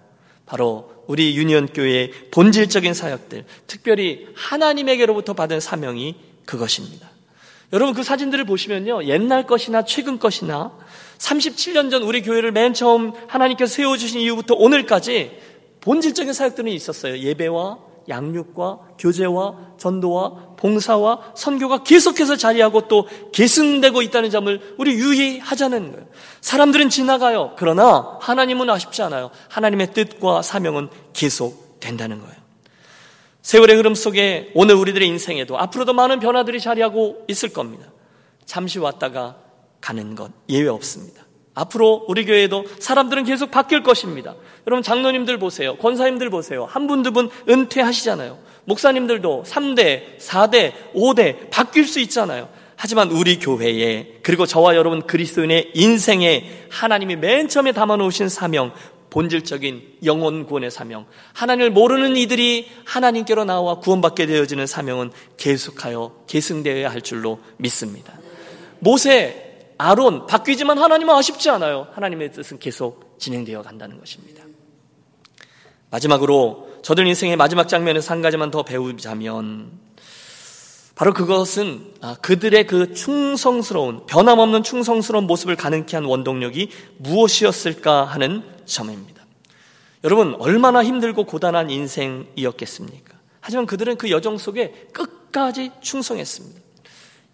[0.44, 6.16] 바로 우리 유니온 교회의 본질적인 사역들, 특별히 하나님에게로부터 받은 사명이
[6.46, 7.08] 그것입니다.
[7.72, 9.04] 여러분 그 사진들을 보시면요.
[9.04, 10.76] 옛날 것이나 최근 것이나
[11.18, 15.30] 37년 전 우리 교회를 맨 처음 하나님께서 세워 주신 이후부터 오늘까지
[15.80, 17.18] 본질적인 사역들은 있었어요.
[17.18, 26.06] 예배와 양육과 교제와 전도와 봉사와 선교가 계속해서 자리하고 또 계승되고 있다는 점을 우리 유의하자는 거예요.
[26.40, 27.54] 사람들은 지나가요.
[27.56, 29.30] 그러나 하나님은 아쉽지 않아요.
[29.48, 32.34] 하나님의 뜻과 사명은 계속 된다는 거예요.
[33.42, 37.86] 세월의 흐름 속에 오늘 우리들의 인생에도 앞으로도 많은 변화들이 자리하고 있을 겁니다.
[38.46, 39.36] 잠시 왔다가
[39.82, 41.23] 가는 것 예외 없습니다.
[41.54, 44.34] 앞으로 우리 교회에도 사람들은 계속 바뀔 것입니다.
[44.66, 45.76] 여러분 장로님들 보세요.
[45.76, 46.64] 권사님들 보세요.
[46.64, 48.38] 한 분, 두분 은퇴하시잖아요.
[48.64, 52.48] 목사님들도 3대, 4대, 5대 바뀔 수 있잖아요.
[52.76, 58.72] 하지만 우리 교회에 그리고 저와 여러분 그리스도인의 인생에 하나님이 맨 처음에 담아 놓으신 사명,
[59.10, 67.00] 본질적인 영혼 구원의 사명, 하나님을 모르는 이들이 하나님께로 나와 구원받게 되어지는 사명은 계속하여 계승되어야 할
[67.00, 68.12] 줄로 믿습니다.
[68.80, 69.53] 모세
[69.84, 71.88] 아론 바뀌지만 하나님은 아쉽지 않아요.
[71.92, 74.42] 하나님의 뜻은 계속 진행되어 간다는 것입니다.
[75.90, 79.70] 마지막으로 저들 인생의 마지막 장면에서 한 가지만 더 배우자면
[80.94, 89.22] 바로 그것은 아, 그들의 그 충성스러운 변함없는 충성스러운 모습을 가능케 한 원동력이 무엇이었을까 하는 점입니다.
[90.02, 93.18] 여러분 얼마나 힘들고 고단한 인생이었겠습니까?
[93.40, 96.63] 하지만 그들은 그 여정 속에 끝까지 충성했습니다.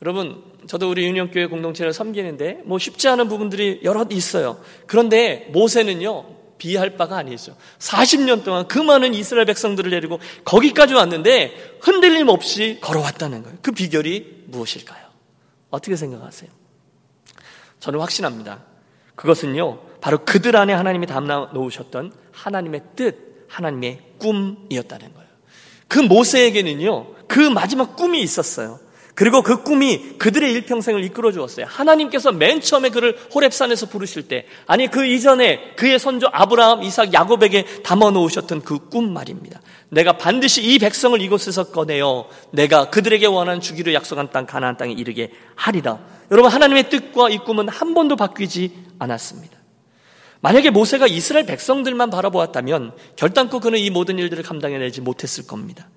[0.02, 4.60] 여러분, 저도 우리 유년교회 공동체를 섬기는데 뭐 쉽지 않은 부분들이 여러 있어요.
[4.86, 6.24] 그런데 모세는요,
[6.58, 7.56] 비할 바가 아니죠.
[7.78, 13.58] 40년 동안 그 많은 이스라엘 백성들을 데리고 거기까지 왔는데 흔들림 없이 걸어왔다는 거예요.
[13.62, 15.06] 그 비결이 무엇일까요?
[15.70, 16.50] 어떻게 생각하세요?
[17.80, 18.62] 저는 확신합니다.
[19.16, 25.28] 그것은요, 바로 그들 안에 하나님이 담아 놓으셨던 하나님의 뜻, 하나님의 꿈이었다는 거예요.
[25.88, 28.78] 그 모세에게는요, 그 마지막 꿈이 있었어요.
[29.20, 31.66] 그리고 그 꿈이 그들의 일평생을 이끌어 주었어요.
[31.68, 37.82] 하나님께서 맨 처음에 그를 호랩산에서 부르실 때, 아니 그 이전에 그의 선조 아브라함, 이삭, 야곱에게
[37.82, 39.60] 담아 놓으셨던 그 꿈 말입니다.
[39.90, 45.32] 내가 반드시 이 백성을 이곳에서 꺼내어 내가 그들에게 원하는 주기로 약속한 땅 가나안 땅에 이르게
[45.54, 45.98] 하리라.
[46.30, 49.58] 여러분 하나님의 뜻과 이 꿈은 한 번도 바뀌지 않았습니다.
[50.40, 55.90] 만약에 모세가 이스라엘 백성들만 바라보았다면 결단코 그는 이 모든 일들을 감당해내지 못했을 겁니다.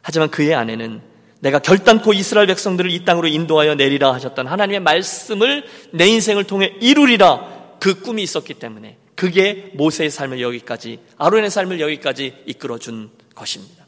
[0.00, 6.06] 하지만 그의 아내는 내가 결단코 이스라엘 백성들을 이 땅으로 인도하여 내리라 하셨던 하나님의 말씀을 내
[6.06, 12.78] 인생을 통해 이루리라 그 꿈이 있었기 때문에 그게 모세의 삶을 여기까지 아론의 삶을 여기까지 이끌어
[12.78, 13.86] 준 것입니다.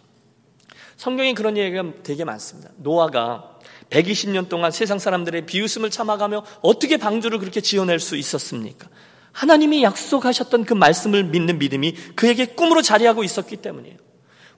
[0.97, 2.71] 성경에 그런 얘기가 되게 많습니다.
[2.77, 3.59] 노아가
[3.91, 8.89] 120년 동안 세상 사람들의 비웃음을 참아가며 어떻게 방주를 그렇게 지어낼 수 있었습니까?
[9.33, 13.97] 하나님이 약속하셨던 그 말씀을 믿는 믿음이 그에게 꿈으로 자리하고 있었기 때문이에요.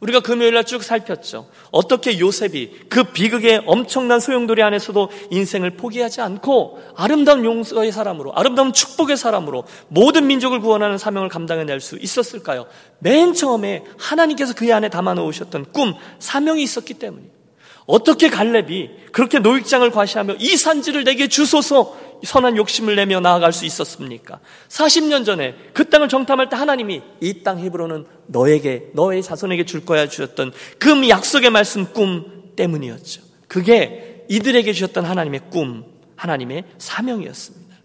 [0.03, 1.49] 우리가 금요일 날 쭉 살폈죠.
[1.71, 9.17] 어떻게 요셉이 그 비극의 엄청난 소용돌이 안에서도 인생을 포기하지 않고 아름다운 용서의 사람으로, 아름다운 축복의
[9.17, 12.67] 사람으로 모든 민족을 구원하는 사명을 감당해낼 수 있었을까요?
[13.01, 17.41] 맨 처음에 하나님께서 그 안에 담아 놓으셨던 꿈, 사명이 있었기 때문이에요.
[17.87, 24.38] 어떻게 갈렙이 그렇게 노익장을 과시하며 이 산지를 내게 주소서 선한 욕심을 내며 나아갈 수 있었습니까?
[24.68, 30.09] 40년 전에 그 땅을 정탐할 때 하나님이 이 땅 히브로는 너에게 너의 자손에게 줄 거야
[30.09, 33.23] 주셨던 그 약속의 말씀 꿈 때문이었죠.
[33.49, 35.85] 그게 이들에게 주셨던 하나님의 꿈,
[36.16, 37.77] 하나님의 사명이었습니다.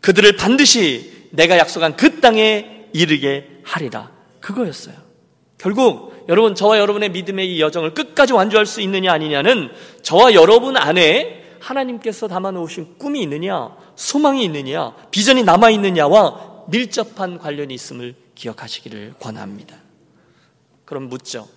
[0.00, 4.10] 그들을 반드시 내가 약속한 그 땅에 이르게 하리라.
[4.40, 4.94] 그거였어요.
[5.58, 9.70] 결국 여러분 저와 여러분의 믿음의 이 여정을 끝까지 완주할 수 있느냐 아니냐는
[10.02, 17.74] 저와 여러분 안에 하나님께서 담아 놓으신 꿈이 있느냐, 소망이 있느냐, 비전이 남아 있느냐와 밀접한 관련이
[17.74, 19.76] 있음을 기억하시기를 권합니다.
[20.84, 21.48] 그럼 묻죠.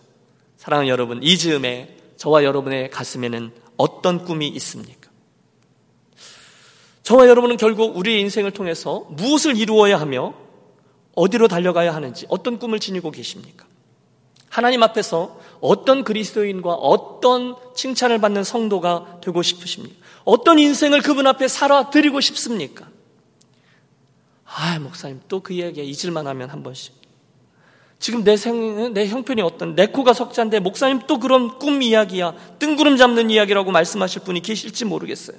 [0.57, 5.09] 사랑하는 여러분, 이 즈음에 저와 여러분의 가슴에는 어떤 꿈이 있습니까?
[7.03, 10.33] 저와 여러분은 결국 우리의 인생을 통해서 무엇을 이루어야 하며
[11.15, 13.65] 어디로 달려가야 하는지 어떤 꿈을 지니고 계십니까?
[14.49, 19.95] 하나님 앞에서 어떤 그리스도인과 어떤 칭찬을 받는 성도가 되고 싶으십니까?
[20.25, 22.87] 어떤 인생을 그분 앞에 살아 드리고 싶습니까?
[24.45, 26.93] 아, 목사님 또 그 이야기 잊을만 하면 한 번씩.
[27.99, 32.97] 지금 내 생, 내 형편이 어떤, 내 코가 석자인데, 목사님 또 그런 꿈 이야기야, 뜬구름
[32.97, 35.37] 잡는 이야기라고 말씀하실 분이 계실지 모르겠어요.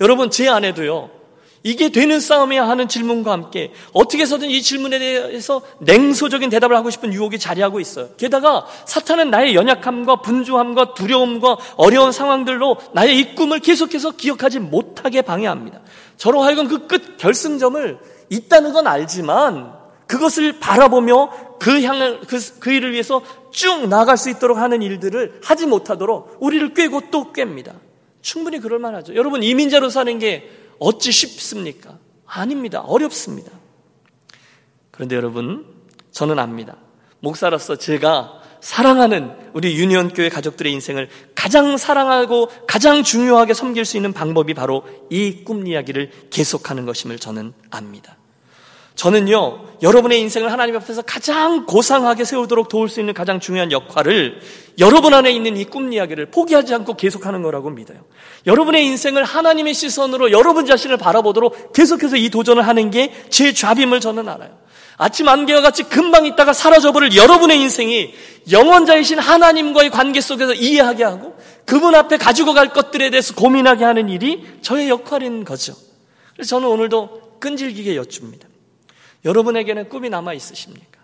[0.00, 1.10] 여러분, 제 안에도요,
[1.64, 7.12] 이게 되는 싸움이야 하는 질문과 함께 어떻게 해서든 이 질문에 대해서 냉소적인 대답을 하고 싶은
[7.12, 8.08] 유혹이 자리하고 있어요.
[8.16, 15.80] 게다가 사탄은 나의 연약함과 분주함과 두려움과 어려운 상황들로 나의 이 꿈을 계속해서 기억하지 못하게 방해합니다.
[16.16, 17.98] 저로 하여금 그 끝 결승점을
[18.28, 19.72] 있다는 건 알지만
[20.06, 25.66] 그것을 바라보며 그 향을 그, 그 일을 위해서 쭉 나아갈 수 있도록 하는 일들을 하지
[25.66, 27.72] 못하도록 우리를 꿰고 또 꿰입니다.
[28.20, 29.14] 충분히 그럴 만하죠.
[29.14, 30.48] 여러분 이민자로 사는 게
[30.82, 31.98] 어찌 쉽습니까?
[32.26, 32.80] 아닙니다.
[32.80, 33.50] 어렵습니다.
[34.90, 35.66] 그런데 여러분,
[36.10, 36.76] 저는 압니다.
[37.20, 44.54] 목사로서 제가 사랑하는 우리 유니온교회 가족들의 인생을 가장 사랑하고 가장 중요하게 섬길 수 있는 방법이
[44.54, 48.16] 바로 이 꿈 이야기를 계속하는 것임을 저는 압니다.
[48.94, 54.40] 저는요, 여러분의 인생을 하나님 앞에서 가장 고상하게 세우도록 도울 수 있는 가장 중요한 역할을
[54.78, 57.98] 여러분 안에 있는 이 꿈 이야기를 포기하지 않고 계속하는 거라고 믿어요.
[58.46, 64.62] 여러분의 인생을 하나님의 시선으로 여러분 자신을 바라보도록 계속해서 이 도전을 하는 게제 잡임을 저는 알아요.
[64.98, 68.14] 아침 안개와 같이 금방 있다가 사라져버릴 여러분의 인생이
[68.50, 74.46] 영원자이신 하나님과의 관계 속에서 이해하게 하고 그분 앞에 가지고 갈 것들에 대해서 고민하게 하는 일이
[74.60, 75.74] 저의 역할인 거죠.
[76.34, 78.46] 그래서 저는 오늘도 끈질기게 여쭙니다.
[79.24, 81.00] 여러분에게는 꿈이 남아 있으십니까?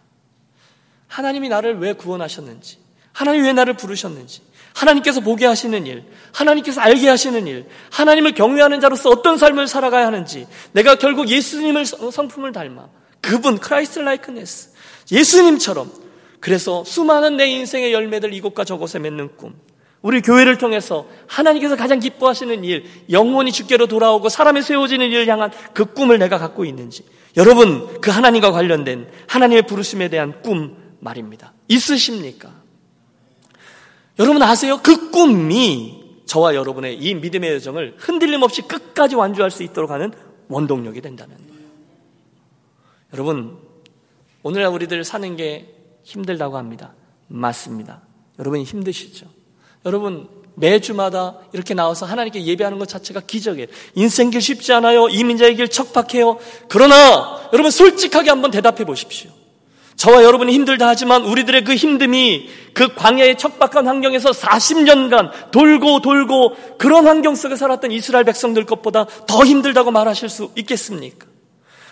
[1.06, 2.78] 하나님이 나를 왜 구원하셨는지,
[3.12, 4.42] 하나님이 왜 나를 부르셨는지,
[4.74, 10.46] 하나님께서 보게 하시는 일, 하나님께서 알게 하시는 일, 하나님을 경외하는 자로서 어떤 삶을 살아가야 하는지,
[10.72, 12.88] 내가 결국 예수님을 성품을 닮아
[13.20, 14.70] 그분 Christ-likeness
[15.10, 15.90] 예수님처럼
[16.40, 19.54] 그래서 수많은 내 인생의 열매들 이곳과 저곳에 맺는 꿈,
[20.00, 25.86] 우리 교회를 통해서 하나님께서 가장 기뻐하시는 일, 영혼이 주께로 돌아오고 사람이 세워지는 일을 향한 그
[25.86, 27.04] 꿈을 내가 갖고 있는지,
[27.36, 31.52] 여러분, 그 하나님과 관련된 하나님의 부르심에 대한 꿈 말입니다.
[31.68, 32.52] 있으십니까?
[34.18, 34.80] 여러분 아세요?
[34.82, 40.12] 그 꿈이 저와 여러분의 이 믿음의 여정을 흔들림 없이 끝까지 완주할 수 있도록 하는
[40.48, 41.62] 원동력이 된다는 거예요.
[43.14, 43.58] 여러분,
[44.42, 46.94] 오늘날 우리들 사는 게 힘들다고 합니다.
[47.28, 48.02] 맞습니다.
[48.38, 49.26] 여러분 힘드시죠?
[49.84, 53.68] 여러분 매주마다 이렇게 나와서 하나님께 예배하는 것 자체가 기적이에요.
[53.94, 55.08] 인생길 쉽지 않아요.
[55.08, 56.38] 이민자의 길 척박해요.
[56.68, 59.30] 그러나 여러분 솔직하게 한번 대답해 보십시오.
[59.96, 67.08] 저와 여러분이 힘들다 하지만 우리들의 그 힘듦이 그 광야의 척박한 환경에서 40년간 돌고 돌고 그런
[67.08, 71.26] 환경 속에 살았던 이스라엘 백성들 것보다 더 힘들다고 말하실 수 있겠습니까?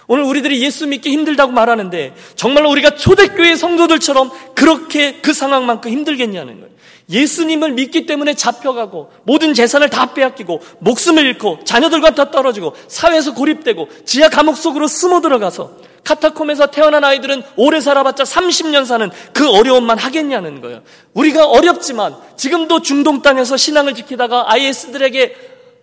[0.07, 6.77] 오늘 우리들이 예수 믿기 힘들다고 말하는데 정말로 우리가 초대교회 성도들처럼 그렇게 그 상황만큼 힘들겠냐는 거예요.
[7.09, 13.88] 예수님을 믿기 때문에 잡혀가고 모든 재산을 다 빼앗기고 목숨을 잃고 자녀들과 다 떨어지고 사회에서 고립되고
[14.05, 20.61] 지하 감옥 속으로 숨어 들어가서 카타콤에서 태어난 아이들은 오래 살아봤자 30년 사는 그 어려움만 하겠냐는
[20.61, 20.83] 거예요.
[21.14, 25.35] 우리가 어렵지만 지금도 중동 땅에서 신앙을 지키다가 IS들에게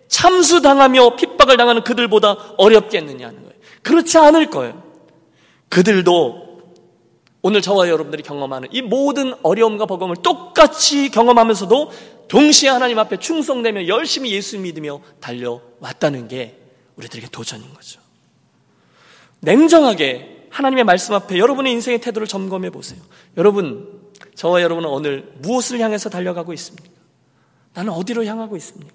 [0.08, 3.54] 참수당하며 핍박을 당하는 그들보다 어렵겠느냐는 거예요.
[3.82, 4.82] 그렇지 않을 거예요.
[5.68, 6.43] 그들도
[7.46, 11.92] 오늘 저와 여러분들이 경험하는 이 모든 어려움과 버거움을 똑같이 경험하면서도
[12.26, 16.58] 동시에 하나님 앞에 충성되며 열심히 예수 믿으며 달려왔다는 게
[16.96, 18.00] 우리들에게 도전인 거죠.
[19.40, 23.02] 냉정하게 하나님의 말씀 앞에 여러분의 인생의 태도를 점검해 보세요.
[23.36, 24.00] 여러분,
[24.34, 26.88] 저와 여러분은 오늘 무엇을 향해서 달려가고 있습니까?
[27.74, 28.94] 나는 어디로 향하고 있습니까?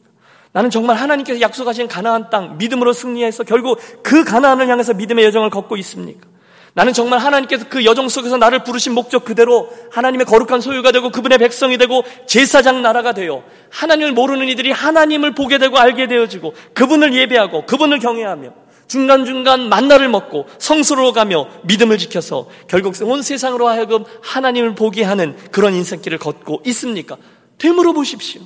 [0.53, 5.77] 나는 정말 하나님께서 약속하신 가나안 땅 믿음으로 승리해서 결국 그 가나안을 향해서 믿음의 여정을 걷고
[5.77, 6.27] 있습니까?
[6.73, 11.37] 나는 정말 하나님께서 그 여정 속에서 나를 부르신 목적 그대로 하나님의 거룩한 소유가 되고 그분의
[11.39, 17.65] 백성이 되고 제사장 나라가 되어 하나님을 모르는 이들이 하나님을 보게 되고 알게 되어지고 그분을 예배하고
[17.65, 18.53] 그분을 경외하며
[18.87, 25.75] 중간중간 만나를 먹고 성수로 가며 믿음을 지켜서 결국 온 세상으로 하여금 하나님을 보게 하는 그런
[25.75, 27.17] 인생길을 걷고 있습니까?
[27.59, 28.41] 되물어 보십시오.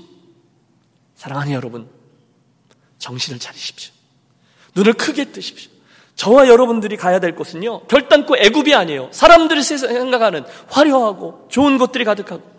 [1.15, 1.88] 사랑하는 여러분,
[2.99, 3.93] 정신을 차리십시오.
[4.75, 5.72] 눈을 크게 뜨십시오.
[6.15, 9.10] 저와 여러분들이 가야 될 곳은요, 결단코 애굽이 아니에요.
[9.12, 12.54] 사람들이 생각하는 화려하고 좋은 것들이 가득하고,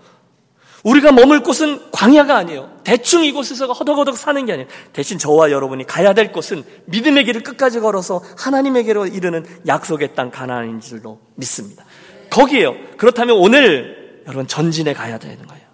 [0.82, 2.70] 우리가 머물 곳은 광야가 아니에요.
[2.84, 4.68] 대충 이곳에서 허덕허덕 사는 게 아니에요.
[4.92, 10.80] 대신 저와 여러분이 가야 될 곳은 믿음의 길을 끝까지 걸어서 하나님에게로 이르는 약속의 땅 가나안인
[10.80, 11.84] 줄로 믿습니다.
[12.28, 12.74] 거기에요.
[12.98, 15.64] 그렇다면 오늘 여러분 전진에 가야 되는 거예요.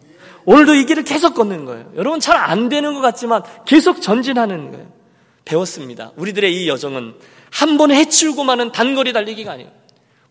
[0.45, 1.91] 오늘도 이 길을 계속 걷는 거예요.
[1.97, 4.87] 여러분 잘 안 되는 것 같지만 계속 전진하는 거예요.
[5.45, 6.13] 배웠습니다.
[6.17, 7.15] 우리들의 이 여정은
[7.51, 9.71] 한 번에 해치우고 마는 단거리 달리기가 아니에요.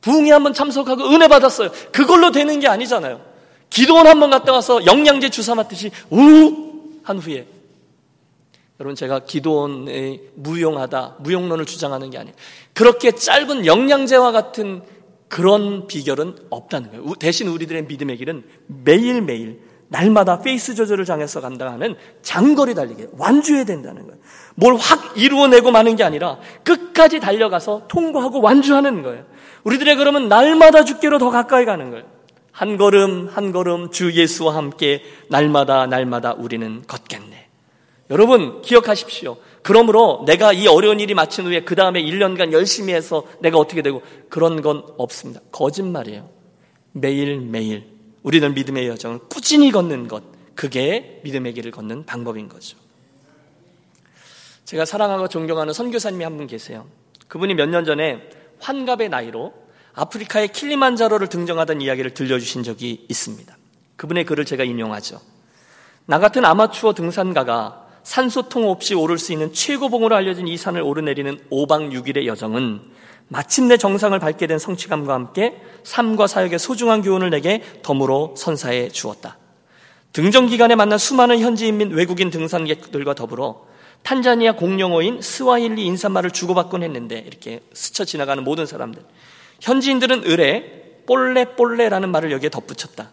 [0.01, 1.71] 부흥회 한번 참석하고 은혜 받았어요.
[1.91, 3.21] 그걸로 되는 게 아니잖아요.
[3.69, 6.69] 기도원 한 번 갔다 와서 영양제 주사 맞듯이 우
[7.03, 7.47] 한 후에
[8.79, 12.35] 여러분 제가 기도원의 무용하다 무용론을 주장하는 게 아니에요.
[12.73, 14.83] 그렇게 짧은 영양제와 같은
[15.27, 17.15] 그런 비결은 없다는 거예요.
[17.19, 24.19] 대신 우리들의 믿음의 길은 매일매일 날마다 페이스 조절을 잘해서 간다는 장거리 달리기 완주해야 된다는 거예요.
[24.55, 29.25] 뭘 확 이루어내고 마는 게 아니라 끝까지 달려가서 통과하고 완주하는 거예요.
[29.63, 32.05] 우리들의 그러면 날마다 죽기로 더 가까이 가는 거예요.
[32.51, 37.47] 한 걸음 한 걸음 주 예수와 함께 날마다 날마다 우리는 걷겠네.
[38.11, 39.37] 여러분 기억하십시오.
[39.63, 44.01] 그러므로 내가 이 어려운 일이 마친 후에 그 다음에 1년간 열심히 해서 내가 어떻게 되고
[44.29, 45.41] 그런 건 없습니다.
[45.51, 46.29] 거짓말이에요.
[46.93, 50.23] 매일매일 우리는 믿음의 여정을 꾸준히 걷는 것,
[50.55, 52.77] 그게 믿음의 길을 걷는 방법인 거죠.
[54.65, 56.87] 제가 사랑하고 존경하는 선교사님이 한 분 계세요.
[57.27, 58.29] 그분이 몇 년 전에
[58.59, 59.53] 환갑의 나이로
[59.93, 63.57] 아프리카의 킬리만자로를 등정하던 이야기를 들려주신 적이 있습니다.
[63.95, 65.19] 그분의 글을 제가 인용하죠.
[66.05, 71.91] 나 같은 아마추어 등산가가 산소통 없이 오를 수 있는 최고봉으로 알려진 이 산을 오르내리는 5박
[71.93, 72.81] 6일의 여정은
[73.29, 79.37] 마침내 정상을 밟게 된 성취감과 함께 삶과 사역의 소중한 교훈을 내게 덤으로 선사해 주었다.
[80.11, 83.67] 등정 기간에 만난 수많은 현지인 및 외국인 등산객들과 더불어
[84.03, 89.03] 탄자니아 공용어인 스와힐리 인사말을 주고받곤 했는데 이렇게 스쳐 지나가는 모든 사람들
[89.61, 93.11] 현지인들은 을에 볼레볼레라는 말을 여기에 덧붙였다.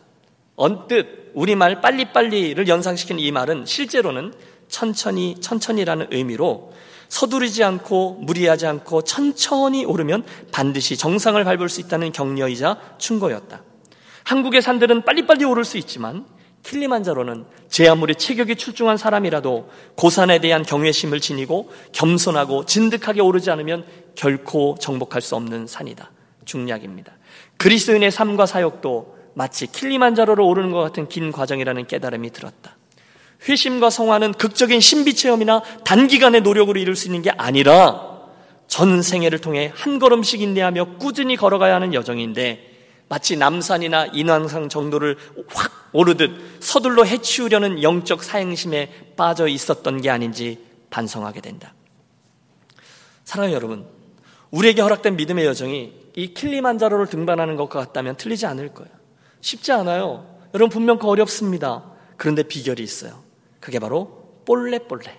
[0.55, 4.33] 언뜻 우리말 빨리빨리를 연상시키는 이 말은 실제로는
[4.68, 6.72] 천천히 천천히라는 의미로
[7.09, 13.62] 서두르지 않고 무리하지 않고 천천히 오르면 반드시 정상을 밟을 수 있다는 격려이자 충고였다.
[14.25, 16.27] 한국의 산들은 빨리빨리 오를 수 있지만
[16.62, 24.77] 킬리만자로는 제 아무리 체격이 출중한 사람이라도 고산에 대한 경외심을 지니고 겸손하고 진득하게 오르지 않으면 결코
[24.81, 26.11] 정복할 수 없는 산이다.
[26.45, 27.12] 중략입니다.
[27.57, 32.75] 그리스도인의 삶과 사역도 마치 킬리만자로를 오르는 것 같은 긴 과정이라는 깨달음이 들었다.
[33.49, 38.16] 회심과 성화는 극적인 신비 체험이나 단기간의 노력으로 이룰 수 있는 게 아니라
[38.66, 42.75] 전 생애를 통해 한 걸음씩 인내하며 꾸준히 걸어가야 하는 여정인데
[43.09, 45.16] 마치 남산이나 인왕산 정도를
[45.49, 50.59] 확 오르듯 서둘러 해치우려는 영적 사행심에 빠져 있었던 게 아닌지
[50.90, 51.72] 반성하게 된다.
[53.25, 53.87] 사랑하는 여러분,
[54.51, 58.90] 우리에게 허락된 믿음의 여정이 이 킬리만자로를 등반하는 것과 같다면 틀리지 않을 거예요.
[59.40, 60.27] 쉽지 않아요.
[60.55, 61.85] 여러분 분명 어렵습니다.
[62.16, 63.25] 그런데 비결이 있어요.
[63.66, 65.11] 그게 바로 볼레볼레.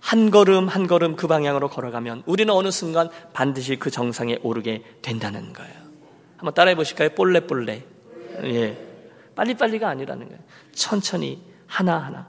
[0.00, 5.52] 한 걸음 한 걸음 그 방향으로 걸어가면 우리는 어느 순간 반드시 그 정상에 오르게 된다는
[5.52, 5.72] 거예요.
[6.36, 7.10] 한번 따라해 보실까요?
[7.10, 7.84] 볼레볼레.
[8.42, 8.76] 예.
[9.36, 10.40] 빨리빨리가 아니라는 거예요.
[10.74, 12.26] 천천히 하나하나.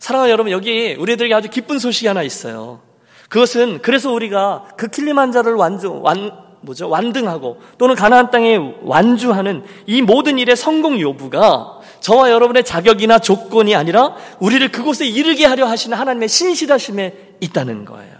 [0.00, 2.80] 사랑하는 여러분, 여기 우리들에게 아주 기쁜 소식이 하나 있어요.
[3.28, 6.88] 그것은 그래서 우리가 그 킬리만자를 완주, 완, 뭐죠?
[6.88, 11.75] 완등하고 또는 가나안 땅에 완주하는 이 모든 일의 성공 요부가
[12.06, 18.14] 저와 여러분의 자격이나 조건이 아니라 우리를 그곳에 이르게 하려 하시는 하나님의 신실하심에 있다는 거예요.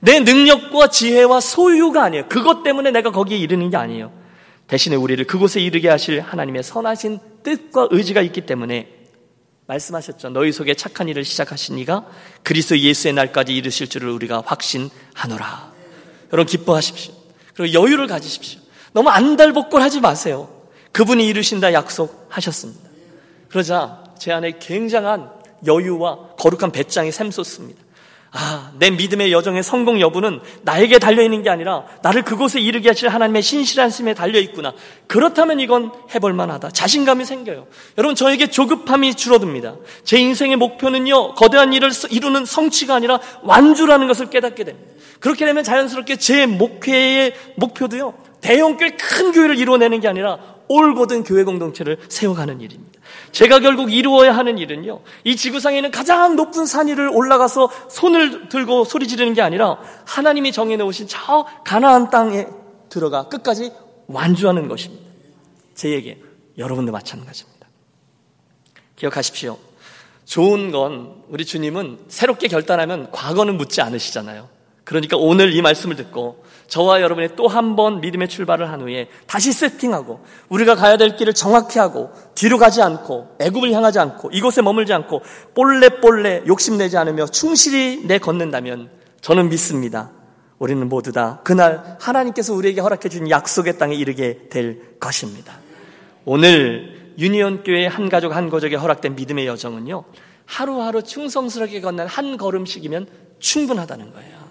[0.00, 2.28] 내 능력과 지혜와 소유가 아니에요.
[2.30, 4.10] 그것 때문에 내가 거기에 이르는 게 아니에요.
[4.68, 8.88] 대신에 우리를 그곳에 이르게 하실 하나님의 선하신 뜻과 의지가 있기 때문에
[9.66, 10.30] 말씀하셨죠.
[10.30, 12.06] 너희 속에 착한 일을 시작하신 이가
[12.42, 15.72] 그리스도 예수의 날까지 이르실 줄을 우리가 확신하노라.
[16.32, 17.12] 여러분 기뻐하십시오.
[17.54, 18.60] 그리고 여유를 가지십시오.
[18.94, 20.48] 너무 안달복골하지 마세요.
[20.92, 22.89] 그분이 이루신다 약속하셨습니다.
[23.50, 25.30] 그러자 제 안에 굉장한
[25.66, 27.80] 여유와 거룩한 배짱이 샘솟습니다.
[28.32, 33.42] 아, 내 믿음의 여정의 성공 여부는 나에게 달려있는 게 아니라 나를 그곳에 이르게 하실 하나님의
[33.42, 34.72] 신실한 심에 달려있구나.
[35.08, 36.70] 그렇다면 이건 해볼 만 하다.
[36.70, 37.66] 자신감이 생겨요.
[37.98, 39.76] 여러분, 저에게 조급함이 줄어듭니다.
[40.04, 44.92] 제 인생의 목표는요, 거대한 일을 이루는 성취가 아니라 완주라는 것을 깨닫게 됩니다.
[45.18, 50.38] 그렇게 되면 자연스럽게 제 목회의 목표도요, 대형 교회 큰 교회를 이루어내는 게 아니라
[50.68, 52.89] 올곧은 교회 공동체를 세워가는 일입니다.
[53.32, 58.84] 제가 결국 이루어야 하는 일은요, 이 지구상에 있는 가장 높은 산 위를 올라가서 손을 들고
[58.84, 62.46] 소리 지르는 게 아니라 하나님이 정해 놓으신 저 가나안 땅에
[62.88, 63.72] 들어가 끝까지
[64.08, 65.04] 완주하는 것입니다.
[65.74, 66.16] 제 얘기,
[66.58, 67.68] 여러분도 마찬가지입니다.
[68.96, 69.58] 기억하십시오.
[70.24, 74.48] 좋은 건 우리 주님은 새롭게 결단하면 과거는 묻지 않으시잖아요.
[74.90, 79.52] 그러니까 오늘 이 말씀을 듣고 저와 여러분이 또 한 번 믿음의 출발을 한 후에 다시
[79.52, 80.18] 세팅하고
[80.48, 85.22] 우리가 가야 될 길을 정확히 하고 뒤로 가지 않고 애굽을 향하지 않고 이곳에 머물지 않고
[85.54, 90.10] 볼래볼래 욕심내지 않으며 충실히 내 걷는다면 저는 믿습니다.
[90.58, 95.54] 우리는 모두 다 그날 하나님께서 우리에게 허락해 준 약속의 땅에 이르게 될 것입니다.
[96.24, 100.02] 오늘 유니온 교회 한 가족 한 가족에 허락된 믿음의 여정은요.
[100.46, 103.06] 하루하루 충성스럽게 걷는 한 걸음씩이면
[103.38, 104.49] 충분하다는 거예요.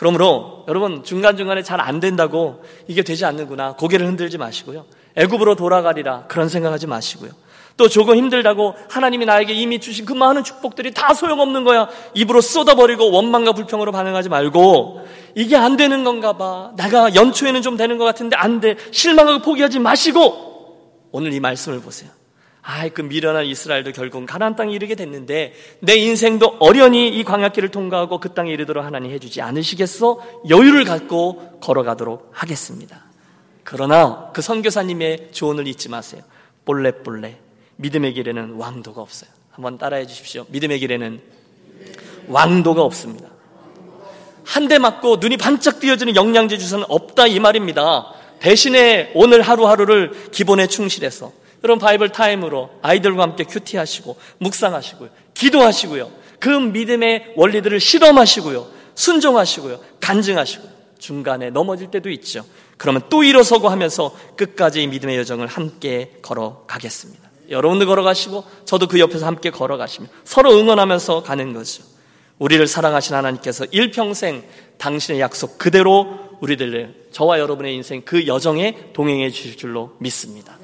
[0.00, 4.86] 그러므로 여러분 중간중간에 잘 안 된다고 이게 되지 않는구나 고개를 흔들지 마시고요.
[5.16, 7.30] 애굽으로 돌아가리라 그런 생각하지 마시고요.
[7.76, 11.88] 또 조금 힘들다고 하나님이 나에게 이미 주신 그 많은 축복들이 다 소용없는 거야.
[12.14, 16.72] 입으로 쏟아버리고 원망과 불평으로 반응하지 말고 이게 안 되는 건가 봐.
[16.76, 18.76] 내가 연초에는 좀 되는 것 같은데 안 돼.
[18.92, 22.10] 실망하고 포기하지 마시고 오늘 이 말씀을 보세요.
[22.62, 28.20] 아이 그 미련한 이스라엘도 결국 가나안 땅에 이르게 됐는데 내 인생도 어련히 이 광야길을 통과하고
[28.20, 30.20] 그 땅에 이르도록 하나님 해주지 않으시겠어?
[30.48, 33.04] 여유를 갖고 걸어가도록 하겠습니다.
[33.64, 36.22] 그러나 그 선교사님의 조언을 잊지 마세요.
[36.64, 37.38] 볼레볼레
[37.76, 39.30] 믿음의 길에는 왕도가 없어요.
[39.52, 40.44] 한번 따라해 주십시오.
[40.48, 41.20] 믿음의 길에는
[42.28, 43.28] 왕도가 없습니다.
[44.44, 48.12] 한 대 맞고 눈이 반짝 뜨여지는 영양제 주사는 없다 이 말입니다.
[48.40, 51.32] 대신에 오늘 하루하루를 기본에 충실해서
[51.62, 55.10] 여러분 Bible Time으로 아이들과 함께 큐티하시고 묵상하시고요.
[55.34, 56.10] 기도하시고요.
[56.38, 58.66] 그 믿음의 원리들을 실험하시고요.
[58.94, 59.80] 순종하시고요.
[60.00, 60.70] 간증하시고요.
[60.98, 62.44] 중간에 넘어질 때도 있죠.
[62.76, 67.30] 그러면 또 일어서고 하면서 끝까지 믿음의 여정을 함께 걸어가겠습니다.
[67.50, 71.82] 여러분도 걸어가시고 저도 그 옆에서 함께 걸어가시며 서로 응원하면서 가는 거죠.
[72.38, 74.44] 우리를 사랑하신 하나님께서 일평생
[74.78, 80.59] 당신의 약속 그대로 우리들 저와 여러분의 인생 그 여정에 동행해 주실 줄로 믿습니다.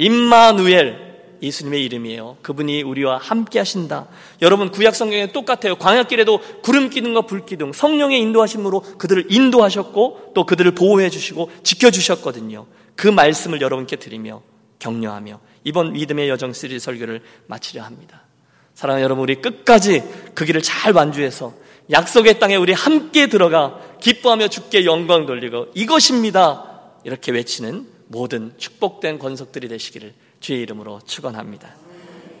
[0.00, 1.10] 임마누엘
[1.42, 2.38] 예수님의 이름이에요.
[2.42, 4.08] 그분이 우리와 함께 하신다.
[4.40, 5.76] 여러분 구약 성경에 똑같아요.
[5.76, 12.66] 광야길에도 구름 기둥과 불 기둥, 성령의 인도하심으로 그들을 인도하셨고 또 그들을 보호해 주시고 지켜 주셨거든요.
[12.96, 14.42] 그 말씀을 여러분께 드리며
[14.78, 18.22] 격려하며 이번 믿음의 여정 시리즈 설교를 마치려 합니다.
[18.74, 20.02] 사랑하는 여러분, 우리 끝까지
[20.34, 21.52] 그 길을 잘 완주해서
[21.90, 26.80] 약속의 땅에 우리 함께 들어가 기뻐하며 주께 영광 돌리고 이것입니다.
[27.04, 31.72] 이렇게 외치는 모든 축복된 권속들이 되시기를 주의 이름으로 축원합니다.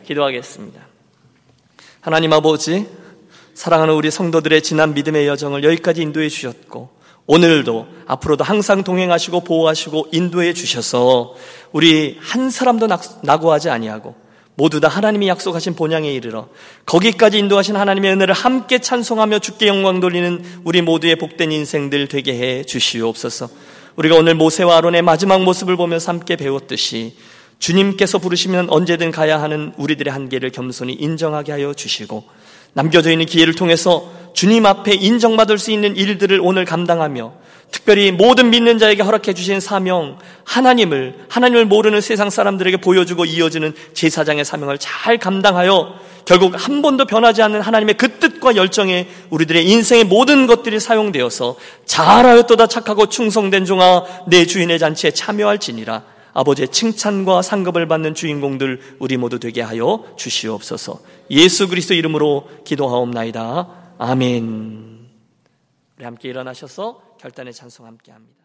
[0.04, 0.80] 기도하겠습니다.
[2.00, 2.88] 하나님 아버지,
[3.54, 6.90] 사랑하는 우리 성도들의 지난 믿음의 여정을 여기까지 인도해 주셨고
[7.26, 11.36] 오늘도 앞으로도 항상 동행하시고 보호하시고 인도해 주셔서
[11.70, 12.88] 우리 한 사람도
[13.22, 14.16] 낙오하지 아니하고
[14.56, 16.48] 모두 다 하나님이 약속하신 본향에 이르러
[16.84, 22.64] 거기까지 인도하신 하나님의 은혜를 함께 찬송하며 주께 영광 돌리는 우리 모두의 복된 인생들 되게 해
[22.64, 23.48] 주시옵소서.
[23.96, 27.14] 우리가 오늘 모세와 아론의 마지막 모습을 보면서 함께 배웠듯이
[27.58, 32.24] 주님께서 부르시면 언제든 가야 하는 우리들의 한계를 겸손히 인정하게 하여 주시고
[32.72, 37.32] 남겨져 있는 기회를 통해서 주님 앞에 인정받을 수 있는 일들을 오늘 감당하며
[37.70, 44.44] 특별히 모든 믿는 자에게 허락해 주신 사명, 하나님을, 하나님을 모르는 세상 사람들에게 보여주고 이어지는 제사장의
[44.44, 45.94] 사명을 잘 감당하여
[46.24, 51.56] 결국 한 번도 변하지 않는 하나님의 그 뜻과 열정에 우리들의 인생의 모든 것들이 사용되어서
[51.86, 56.02] 잘하였도다 착하고 충성된 종아 내 주인의 잔치에 참여할지니라
[56.32, 61.00] 아버지의 칭찬과 상급을 받는 주인공들 우리 모두 되게 하여 주시옵소서
[61.30, 63.68] 예수 그리스도 이름으로 기도하옵나이다.
[63.98, 65.08] 아멘.
[65.96, 68.39] 우리 함께 일어나셔서 결단의 찬송 함께 합니다.